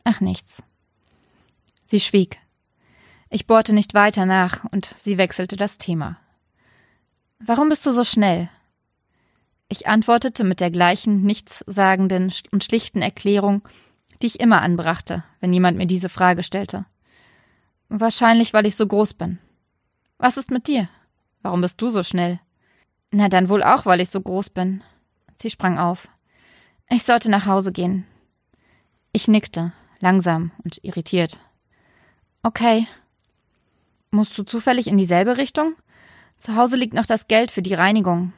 Ach 0.03 0.21
nichts. 0.21 0.63
Sie 1.85 1.99
schwieg. 1.99 2.37
Ich 3.29 3.47
bohrte 3.47 3.73
nicht 3.73 3.93
weiter 3.93 4.25
nach 4.25 4.65
und 4.71 4.93
sie 4.97 5.17
wechselte 5.17 5.55
das 5.55 5.77
Thema. 5.77 6.17
Warum 7.39 7.69
bist 7.69 7.85
du 7.85 7.91
so 7.91 8.03
schnell? 8.03 8.49
Ich 9.67 9.87
antwortete 9.87 10.43
mit 10.43 10.59
der 10.59 10.71
gleichen 10.71 11.23
nichtssagenden 11.23 12.31
und 12.51 12.63
schlichten 12.63 13.01
Erklärung, 13.01 13.61
die 14.21 14.27
ich 14.27 14.39
immer 14.39 14.61
anbrachte, 14.61 15.23
wenn 15.39 15.53
jemand 15.53 15.77
mir 15.77 15.87
diese 15.87 16.09
Frage 16.09 16.43
stellte. 16.43 16.85
Wahrscheinlich, 17.89 18.53
weil 18.53 18.65
ich 18.65 18.75
so 18.75 18.87
groß 18.87 19.13
bin. 19.13 19.39
Was 20.17 20.37
ist 20.37 20.51
mit 20.51 20.67
dir? 20.67 20.87
Warum 21.41 21.61
bist 21.61 21.81
du 21.81 21.89
so 21.89 22.03
schnell? 22.03 22.39
Na 23.11 23.29
dann 23.29 23.49
wohl 23.49 23.63
auch, 23.63 23.85
weil 23.85 24.01
ich 24.01 24.09
so 24.09 24.21
groß 24.21 24.49
bin. 24.49 24.83
Sie 25.35 25.49
sprang 25.49 25.77
auf. 25.77 26.07
Ich 26.89 27.03
sollte 27.03 27.29
nach 27.29 27.45
Hause 27.45 27.71
gehen. 27.71 28.05
Ich 29.11 29.27
nickte, 29.27 29.73
langsam 29.99 30.51
und 30.63 30.83
irritiert. 30.83 31.39
Okay. 32.45 32.88
Musst 34.12 34.38
du 34.38 34.43
zufällig 34.43 34.86
in 34.86 34.99
dieselbe 34.99 35.39
Richtung? 35.39 35.73
Zu 36.38 36.55
Hause 36.55 36.75
liegt 36.75 36.93
noch 36.93 37.08
das 37.08 37.27
Geld 37.27 37.49
für 37.49 37.63
die 37.63 37.73
Reinigung. 37.73 38.34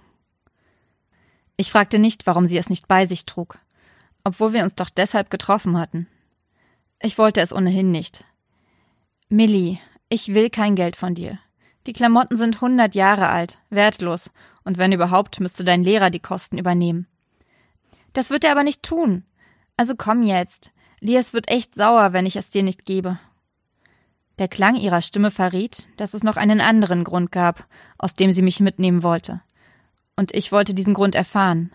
Ich 1.58 1.72
fragte 1.72 2.00
nicht, 2.00 2.26
warum 2.26 2.46
sie 2.46 2.58
es 2.58 2.70
nicht 2.70 2.88
bei 2.88 3.06
sich 3.06 3.26
trug, 3.26 3.58
obwohl 4.24 4.54
wir 4.54 4.64
uns 4.64 4.76
doch 4.76 4.90
deshalb 4.90 5.30
getroffen 5.30 5.78
hatten. 5.78 6.08
Ich 7.02 7.18
wollte 7.18 7.42
es 7.42 7.52
ohnehin 7.52 7.92
nicht. 7.92 8.24
Millie, 9.28 9.78
ich 10.08 10.34
will 10.34 10.50
kein 10.50 10.76
Geld 10.76 10.96
von 10.96 11.14
dir. 11.14 11.38
Die 11.86 11.92
Klamotten 11.92 12.38
sind 12.38 12.62
hundert 12.62 12.96
Jahre 12.96 13.28
alt, 13.28 13.60
wertlos, 13.70 14.32
und 14.64 14.78
wenn 14.78 14.94
überhaupt, 14.94 15.42
müsste 15.42 15.66
dein 15.66 15.84
Lehrer 15.84 16.12
die 16.12 16.22
Kosten 16.22 16.58
übernehmen. 16.58 17.08
Das 18.14 18.30
wird 18.30 18.46
er 18.46 18.52
aber 18.52 18.64
nicht 18.64 18.84
tun. 18.84 19.26
Also 19.76 19.96
komm 19.98 20.24
jetzt. 20.24 20.72
Lias 21.02 21.34
wird 21.34 21.50
echt 21.50 21.76
sauer, 21.76 22.14
wenn 22.14 22.26
ich 22.26 22.38
es 22.38 22.50
dir 22.50 22.64
nicht 22.64 22.86
gebe. 22.86 23.20
Der 24.40 24.48
Klang 24.48 24.76
ihrer 24.76 25.02
Stimme 25.02 25.32
verriet, 25.32 25.88
dass 25.98 26.14
es 26.14 26.24
noch 26.24 26.38
einen 26.38 26.62
anderen 26.62 27.04
Grund 27.04 27.32
gab, 27.32 27.68
aus 27.98 28.14
dem 28.14 28.32
sie 28.32 28.44
mich 28.44 28.60
mitnehmen 28.60 29.02
wollte. 29.02 29.42
Und 30.16 30.34
ich 30.34 30.52
wollte 30.52 30.74
diesen 30.74 30.94
Grund 30.94 31.16
erfahren, 31.16 31.72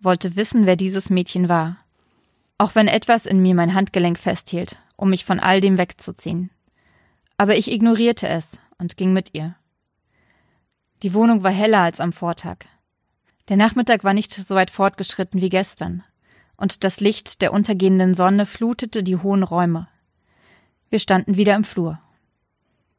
wollte 0.00 0.36
wissen, 0.36 0.66
wer 0.66 0.76
dieses 0.76 1.10
Mädchen 1.10 1.48
war. 1.48 1.78
Auch 2.56 2.74
wenn 2.74 2.86
etwas 2.86 3.26
in 3.26 3.42
mir 3.42 3.54
mein 3.54 3.74
Handgelenk 3.74 4.18
festhielt, 4.18 4.78
um 4.96 5.10
mich 5.10 5.24
von 5.24 5.40
all 5.40 5.60
dem 5.60 5.76
wegzuziehen. 5.76 6.50
Aber 7.36 7.56
ich 7.56 7.70
ignorierte 7.70 8.28
es 8.28 8.58
und 8.78 8.96
ging 8.96 9.12
mit 9.12 9.34
ihr. 9.34 9.56
Die 11.02 11.14
Wohnung 11.14 11.42
war 11.42 11.50
heller 11.50 11.80
als 11.80 11.98
am 11.98 12.12
Vortag. 12.12 12.58
Der 13.48 13.56
Nachmittag 13.56 14.04
war 14.04 14.14
nicht 14.14 14.32
so 14.32 14.54
weit 14.54 14.70
fortgeschritten 14.70 15.40
wie 15.40 15.48
gestern, 15.48 16.04
und 16.56 16.84
das 16.84 17.00
Licht 17.00 17.42
der 17.42 17.52
untergehenden 17.52 18.14
Sonne 18.14 18.46
flutete 18.46 19.02
die 19.02 19.16
hohen 19.16 19.42
Räume. 19.42 19.88
Wir 20.90 20.98
standen 20.98 21.36
wieder 21.36 21.54
im 21.54 21.64
Flur. 21.64 21.98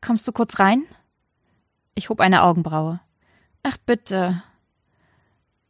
Kommst 0.01 0.27
du 0.27 0.31
kurz 0.31 0.59
rein? 0.59 0.83
Ich 1.95 2.09
hob 2.09 2.19
eine 2.19 2.43
Augenbraue. 2.43 2.99
Ach 3.63 3.77
bitte. 3.77 4.43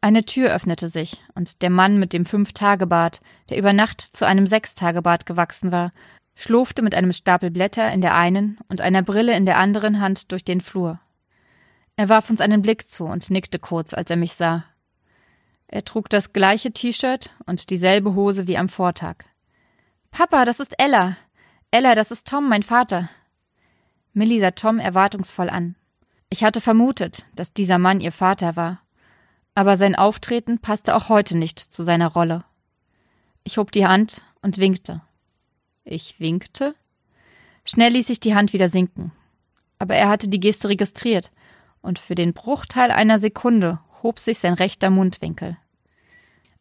Eine 0.01 0.25
Tür 0.25 0.53
öffnete 0.53 0.89
sich, 0.89 1.23
und 1.33 1.61
der 1.61 1.69
Mann 1.69 1.97
mit 1.97 2.13
dem 2.13 2.25
Fünf-Tage-Bart, 2.25 3.21
der 3.49 3.57
über 3.57 3.73
Nacht 3.73 4.01
zu 4.01 4.25
einem 4.25 4.45
Sechs-Tage-Bart 4.45 5.25
gewachsen 5.25 5.71
war, 5.71 5.91
schlurfte 6.35 6.81
mit 6.81 6.93
einem 6.93 7.11
Stapel 7.11 7.49
Blätter 7.49 7.91
in 7.91 8.01
der 8.01 8.15
einen 8.15 8.59
und 8.67 8.81
einer 8.81 9.01
Brille 9.01 9.35
in 9.35 9.45
der 9.45 9.57
anderen 9.57 10.01
Hand 10.01 10.31
durch 10.31 10.43
den 10.43 10.61
Flur. 10.61 10.99
Er 11.95 12.09
warf 12.09 12.29
uns 12.29 12.41
einen 12.41 12.61
Blick 12.61 12.89
zu 12.89 13.05
und 13.05 13.29
nickte 13.31 13.57
kurz, 13.57 13.93
als 13.93 14.09
er 14.09 14.17
mich 14.17 14.33
sah. 14.33 14.65
Er 15.67 15.85
trug 15.85 16.09
das 16.09 16.33
gleiche 16.33 16.71
T-Shirt 16.71 17.31
und 17.45 17.69
dieselbe 17.69 18.15
Hose 18.15 18.47
wie 18.47 18.57
am 18.57 18.69
Vortag. 18.69 19.25
Papa, 20.11 20.45
das 20.45 20.59
ist 20.59 20.75
Ella. 20.77 21.17
Ella, 21.71 21.95
das 21.95 22.11
ist 22.11 22.27
Tom, 22.27 22.47
mein 22.49 22.63
Vater. 22.63 23.09
Millie 24.13 24.39
sah 24.39 24.51
Tom 24.51 24.79
erwartungsvoll 24.79 25.49
an. 25.49 25.75
Ich 26.29 26.43
hatte 26.43 26.61
vermutet, 26.61 27.27
dass 27.35 27.53
dieser 27.53 27.77
Mann 27.77 28.01
ihr 28.01 28.11
Vater 28.11 28.55
war. 28.55 28.81
Aber 29.55 29.77
sein 29.77 29.95
Auftreten 29.95 30.59
passte 30.59 30.95
auch 30.95 31.09
heute 31.09 31.37
nicht 31.37 31.59
zu 31.59 31.83
seiner 31.83 32.07
Rolle. 32.07 32.43
Ich 33.43 33.57
hob 33.57 33.71
die 33.71 33.85
Hand 33.85 34.21
und 34.41 34.57
winkte. 34.57 35.01
Ich 35.83 36.19
winkte? 36.19 36.75
Schnell 37.63 37.93
ließ 37.93 38.09
ich 38.09 38.19
die 38.19 38.35
Hand 38.35 38.53
wieder 38.53 38.69
sinken. 38.69 39.11
Aber 39.79 39.95
er 39.95 40.09
hatte 40.09 40.29
die 40.29 40.39
Geste 40.39 40.69
registriert, 40.69 41.31
und 41.81 41.99
für 41.99 42.15
den 42.15 42.33
Bruchteil 42.33 42.91
einer 42.91 43.19
Sekunde 43.19 43.79
hob 44.01 44.19
sich 44.19 44.39
sein 44.39 44.53
rechter 44.53 44.89
Mundwinkel. 44.89 45.57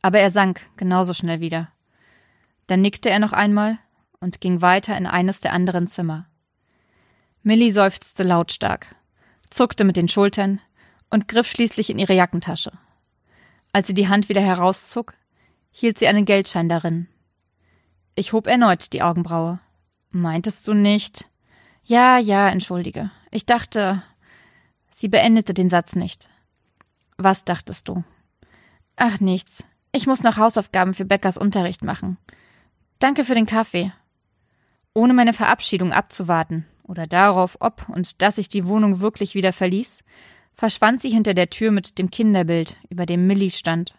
Aber 0.03 0.19
er 0.19 0.31
sank 0.31 0.61
genauso 0.77 1.14
schnell 1.14 1.40
wieder. 1.40 1.71
Dann 2.67 2.83
nickte 2.83 3.09
er 3.09 3.19
noch 3.19 3.33
einmal 3.33 3.79
und 4.25 4.41
ging 4.41 4.63
weiter 4.63 4.97
in 4.97 5.07
eines 5.07 5.41
der 5.41 5.53
anderen 5.53 5.87
Zimmer. 5.87 6.27
Millie 7.43 7.73
seufzte 7.73 8.25
lautstark, 8.25 8.97
zuckte 9.51 9.85
mit 9.85 9.97
den 9.97 10.09
Schultern 10.09 10.61
und 11.11 11.29
griff 11.29 11.47
schließlich 11.47 11.91
in 11.91 11.99
ihre 11.99 12.15
Jackentasche. 12.15 12.73
Als 13.73 13.87
sie 13.87 13.95
die 13.95 14.09
Hand 14.09 14.29
wieder 14.29 14.41
herauszog, 14.41 15.15
hielt 15.71 15.99
sie 15.99 16.09
einen 16.09 16.25
Geldschein 16.25 16.69
darin. 16.69 17.07
Ich 18.15 18.33
hob 18.33 18.47
erneut 18.47 18.93
die 18.93 19.03
Augenbraue. 19.03 19.61
Meintest 20.11 20.67
du 20.69 20.75
nicht? 20.75 21.29
Ja, 21.85 22.19
ja, 22.19 22.49
entschuldige. 22.49 23.11
Ich 23.31 23.45
dachte. 23.45 24.03
Sie 24.95 25.09
beendete 25.09 25.53
den 25.53 25.69
Satz 25.69 25.97
nicht. 25.97 26.31
Was 27.19 27.45
dachtest 27.45 27.89
du? 27.89 28.05
Ach 28.97 29.21
nichts. 29.21 29.65
Ich 29.93 30.07
muss 30.07 30.23
noch 30.23 30.39
Hausaufgaben 30.39 30.95
für 30.95 31.05
Beckers 31.05 31.37
Unterricht 31.37 31.83
machen. 31.83 32.17
Danke 33.01 33.25
für 33.25 33.35
den 33.35 33.47
Kaffee. 33.47 33.93
Ohne 34.94 35.12
meine 35.12 35.33
Verabschiedung 35.33 35.92
abzuwarten 35.92 36.66
oder 36.85 37.07
darauf, 37.07 37.57
ob 37.61 37.88
und 37.88 38.22
dass 38.22 38.38
ich 38.38 38.48
die 38.48 38.66
Wohnung 38.66 39.00
wirklich 39.00 39.35
wieder 39.35 39.52
verließ, 39.52 40.04
verschwand 40.54 41.00
sie 41.00 41.11
hinter 41.11 41.35
der 41.35 41.50
Tür 41.50 41.72
mit 41.72 41.98
dem 41.98 42.11
Kinderbild, 42.11 42.76
über 42.88 43.04
dem 43.04 43.26
Millie 43.26 43.50
stand. 43.50 43.96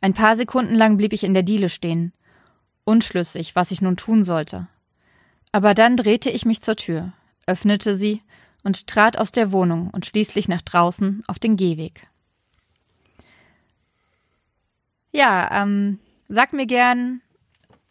Ein 0.00 0.14
paar 0.14 0.36
Sekunden 0.36 0.74
lang 0.74 0.96
blieb 0.96 1.12
ich 1.12 1.22
in 1.22 1.34
der 1.34 1.44
Diele 1.44 1.68
stehen, 1.68 2.12
unschlüssig, 2.84 3.54
was 3.54 3.70
ich 3.70 3.80
nun 3.80 3.96
tun 3.96 4.24
sollte. 4.24 4.66
Aber 5.52 5.74
dann 5.74 5.96
drehte 5.96 6.30
ich 6.30 6.44
mich 6.44 6.62
zur 6.62 6.76
Tür, 6.76 7.12
öffnete 7.46 7.96
sie 7.96 8.22
und 8.64 8.88
trat 8.88 9.16
aus 9.18 9.30
der 9.30 9.52
Wohnung 9.52 9.90
und 9.90 10.06
schließlich 10.06 10.48
nach 10.48 10.62
draußen 10.62 11.22
auf 11.28 11.38
den 11.38 11.56
Gehweg. 11.56 12.08
Ja, 15.12 15.62
ähm, 15.62 16.00
sag 16.28 16.52
mir 16.52 16.66
gern, 16.66 17.20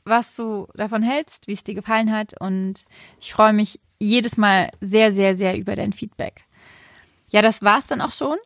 was 0.05 0.35
du 0.35 0.67
davon 0.75 1.03
hältst, 1.03 1.47
wie 1.47 1.53
es 1.53 1.63
dir 1.63 1.75
gefallen 1.75 2.11
hat 2.11 2.39
und 2.39 2.85
ich 3.19 3.33
freue 3.33 3.53
mich 3.53 3.79
jedes 3.99 4.37
Mal 4.37 4.69
sehr, 4.81 5.11
sehr, 5.11 5.35
sehr 5.35 5.57
über 5.57 5.75
dein 5.75 5.93
Feedback. 5.93 6.45
Ja, 7.29 7.41
das 7.41 7.61
war's 7.61 7.87
dann 7.87 8.01
auch 8.01 8.11
schon. 8.11 8.37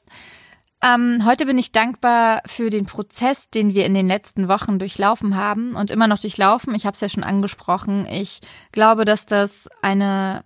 Ähm, 0.84 1.26
heute 1.26 1.46
bin 1.46 1.58
ich 1.58 1.72
dankbar 1.72 2.42
für 2.46 2.70
den 2.70 2.86
Prozess, 2.86 3.50
den 3.50 3.74
wir 3.74 3.86
in 3.86 3.94
den 3.94 4.08
letzten 4.08 4.48
Wochen 4.48 4.78
durchlaufen 4.78 5.36
haben 5.36 5.76
und 5.76 5.90
immer 5.90 6.08
noch 6.08 6.20
durchlaufen. 6.20 6.76
Ich 6.76 6.86
habe 6.86 6.94
es 6.94 7.02
ja 7.02 7.10
schon 7.10 7.24
angesprochen. 7.24 8.06
Ich 8.06 8.42
glaube, 8.72 9.06
dass 9.06 9.26
das 9.26 9.68
eine 9.82 10.44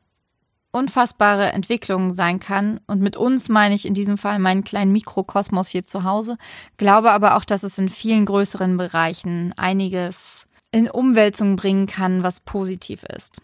unfassbare 0.72 1.52
Entwicklung 1.52 2.14
sein 2.14 2.40
kann. 2.40 2.80
Und 2.86 3.02
mit 3.02 3.18
uns 3.18 3.50
meine 3.50 3.76
ich 3.76 3.86
in 3.86 3.94
diesem 3.94 4.18
Fall 4.18 4.40
meinen 4.40 4.64
kleinen 4.64 4.92
Mikrokosmos 4.92 5.70
hier 5.70 5.86
zu 5.86 6.04
Hause. 6.04 6.38
Glaube 6.78 7.12
aber 7.12 7.36
auch, 7.36 7.44
dass 7.44 7.64
es 7.64 7.78
in 7.78 7.90
vielen 7.90 8.26
größeren 8.26 8.78
Bereichen 8.78 9.54
einiges 9.58 10.48
in 10.72 10.90
Umwälzungen 10.90 11.56
bringen 11.56 11.88
kann, 11.88 12.24
was 12.24 12.40
positiv 12.42 13.04
ist. 13.04 13.42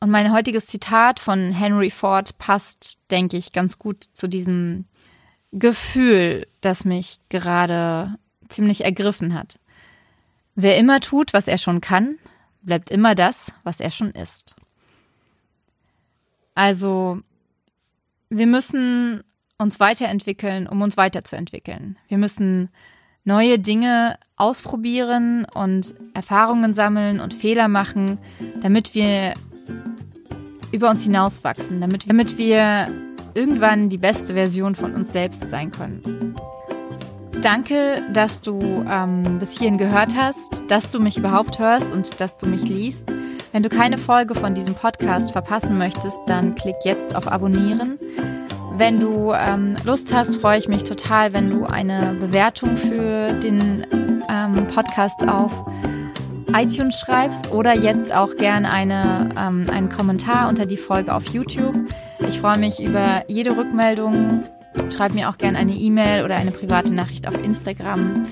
Und 0.00 0.10
mein 0.10 0.32
heutiges 0.32 0.66
Zitat 0.66 1.20
von 1.20 1.52
Henry 1.52 1.90
Ford 1.90 2.36
passt, 2.38 2.98
denke 3.10 3.36
ich, 3.36 3.52
ganz 3.52 3.78
gut 3.78 4.04
zu 4.12 4.28
diesem 4.28 4.84
Gefühl, 5.52 6.46
das 6.60 6.84
mich 6.84 7.18
gerade 7.28 8.18
ziemlich 8.48 8.84
ergriffen 8.84 9.34
hat. 9.34 9.58
Wer 10.54 10.76
immer 10.76 11.00
tut, 11.00 11.32
was 11.32 11.48
er 11.48 11.58
schon 11.58 11.80
kann, 11.80 12.18
bleibt 12.62 12.90
immer 12.90 13.14
das, 13.14 13.52
was 13.62 13.80
er 13.80 13.90
schon 13.90 14.10
ist. 14.10 14.56
Also, 16.54 17.20
wir 18.28 18.46
müssen 18.46 19.22
uns 19.58 19.80
weiterentwickeln, 19.80 20.66
um 20.66 20.82
uns 20.82 20.96
weiterzuentwickeln. 20.96 21.98
Wir 22.08 22.18
müssen 22.18 22.70
neue 23.26 23.58
Dinge 23.58 24.16
ausprobieren 24.36 25.46
und 25.52 25.94
Erfahrungen 26.14 26.72
sammeln 26.72 27.20
und 27.20 27.34
Fehler 27.34 27.68
machen, 27.68 28.18
damit 28.62 28.94
wir 28.94 29.34
über 30.72 30.90
uns 30.90 31.04
hinauswachsen, 31.04 31.80
damit, 31.80 32.08
damit 32.08 32.38
wir 32.38 32.88
irgendwann 33.34 33.88
die 33.88 33.98
beste 33.98 34.34
Version 34.34 34.74
von 34.74 34.94
uns 34.94 35.12
selbst 35.12 35.50
sein 35.50 35.70
können. 35.70 36.34
Danke, 37.42 38.02
dass 38.12 38.40
du 38.40 38.60
ähm, 38.88 39.38
bis 39.38 39.58
hierhin 39.58 39.76
gehört 39.76 40.14
hast, 40.16 40.62
dass 40.68 40.90
du 40.90 41.00
mich 41.00 41.18
überhaupt 41.18 41.58
hörst 41.58 41.92
und 41.92 42.20
dass 42.20 42.36
du 42.36 42.46
mich 42.46 42.62
liest. 42.62 43.12
Wenn 43.52 43.62
du 43.62 43.68
keine 43.68 43.98
Folge 43.98 44.34
von 44.34 44.54
diesem 44.54 44.74
Podcast 44.74 45.32
verpassen 45.32 45.78
möchtest, 45.78 46.18
dann 46.26 46.54
klick 46.54 46.76
jetzt 46.84 47.14
auf 47.14 47.30
Abonnieren. 47.30 47.98
Wenn 48.78 49.00
du 49.00 49.32
ähm, 49.32 49.74
Lust 49.84 50.12
hast, 50.12 50.36
freue 50.36 50.58
ich 50.58 50.68
mich 50.68 50.84
total, 50.84 51.32
wenn 51.32 51.48
du 51.48 51.64
eine 51.64 52.14
Bewertung 52.20 52.76
für 52.76 53.32
den 53.32 53.86
ähm, 54.28 54.66
Podcast 54.66 55.26
auf 55.26 55.64
iTunes 56.52 57.00
schreibst 57.00 57.50
oder 57.52 57.74
jetzt 57.74 58.14
auch 58.14 58.36
gerne 58.36 58.70
eine, 58.70 59.30
ähm, 59.38 59.66
einen 59.70 59.88
Kommentar 59.88 60.50
unter 60.50 60.66
die 60.66 60.76
Folge 60.76 61.14
auf 61.14 61.26
YouTube. 61.28 61.74
Ich 62.28 62.40
freue 62.40 62.58
mich 62.58 62.78
über 62.78 63.24
jede 63.28 63.56
Rückmeldung. 63.56 64.44
Schreib 64.94 65.14
mir 65.14 65.30
auch 65.30 65.38
gerne 65.38 65.56
eine 65.56 65.72
E-Mail 65.72 66.24
oder 66.24 66.36
eine 66.36 66.50
private 66.50 66.92
Nachricht 66.92 67.26
auf 67.26 67.42
Instagram. 67.42 68.26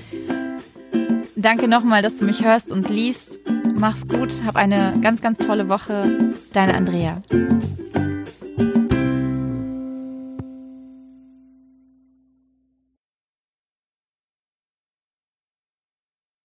Danke 1.35 1.67
nochmal, 1.67 2.03
dass 2.03 2.17
du 2.17 2.25
mich 2.25 2.45
hörst 2.45 2.71
und 2.71 2.89
liest. 2.91 3.39
Mach's 3.73 4.07
gut, 4.07 4.41
hab 4.45 4.55
eine 4.55 4.99
ganz, 5.01 5.23
ganz 5.23 5.39
tolle 5.39 5.69
Woche. 5.69 6.33
Deine 6.53 6.75
Andrea. 6.75 7.23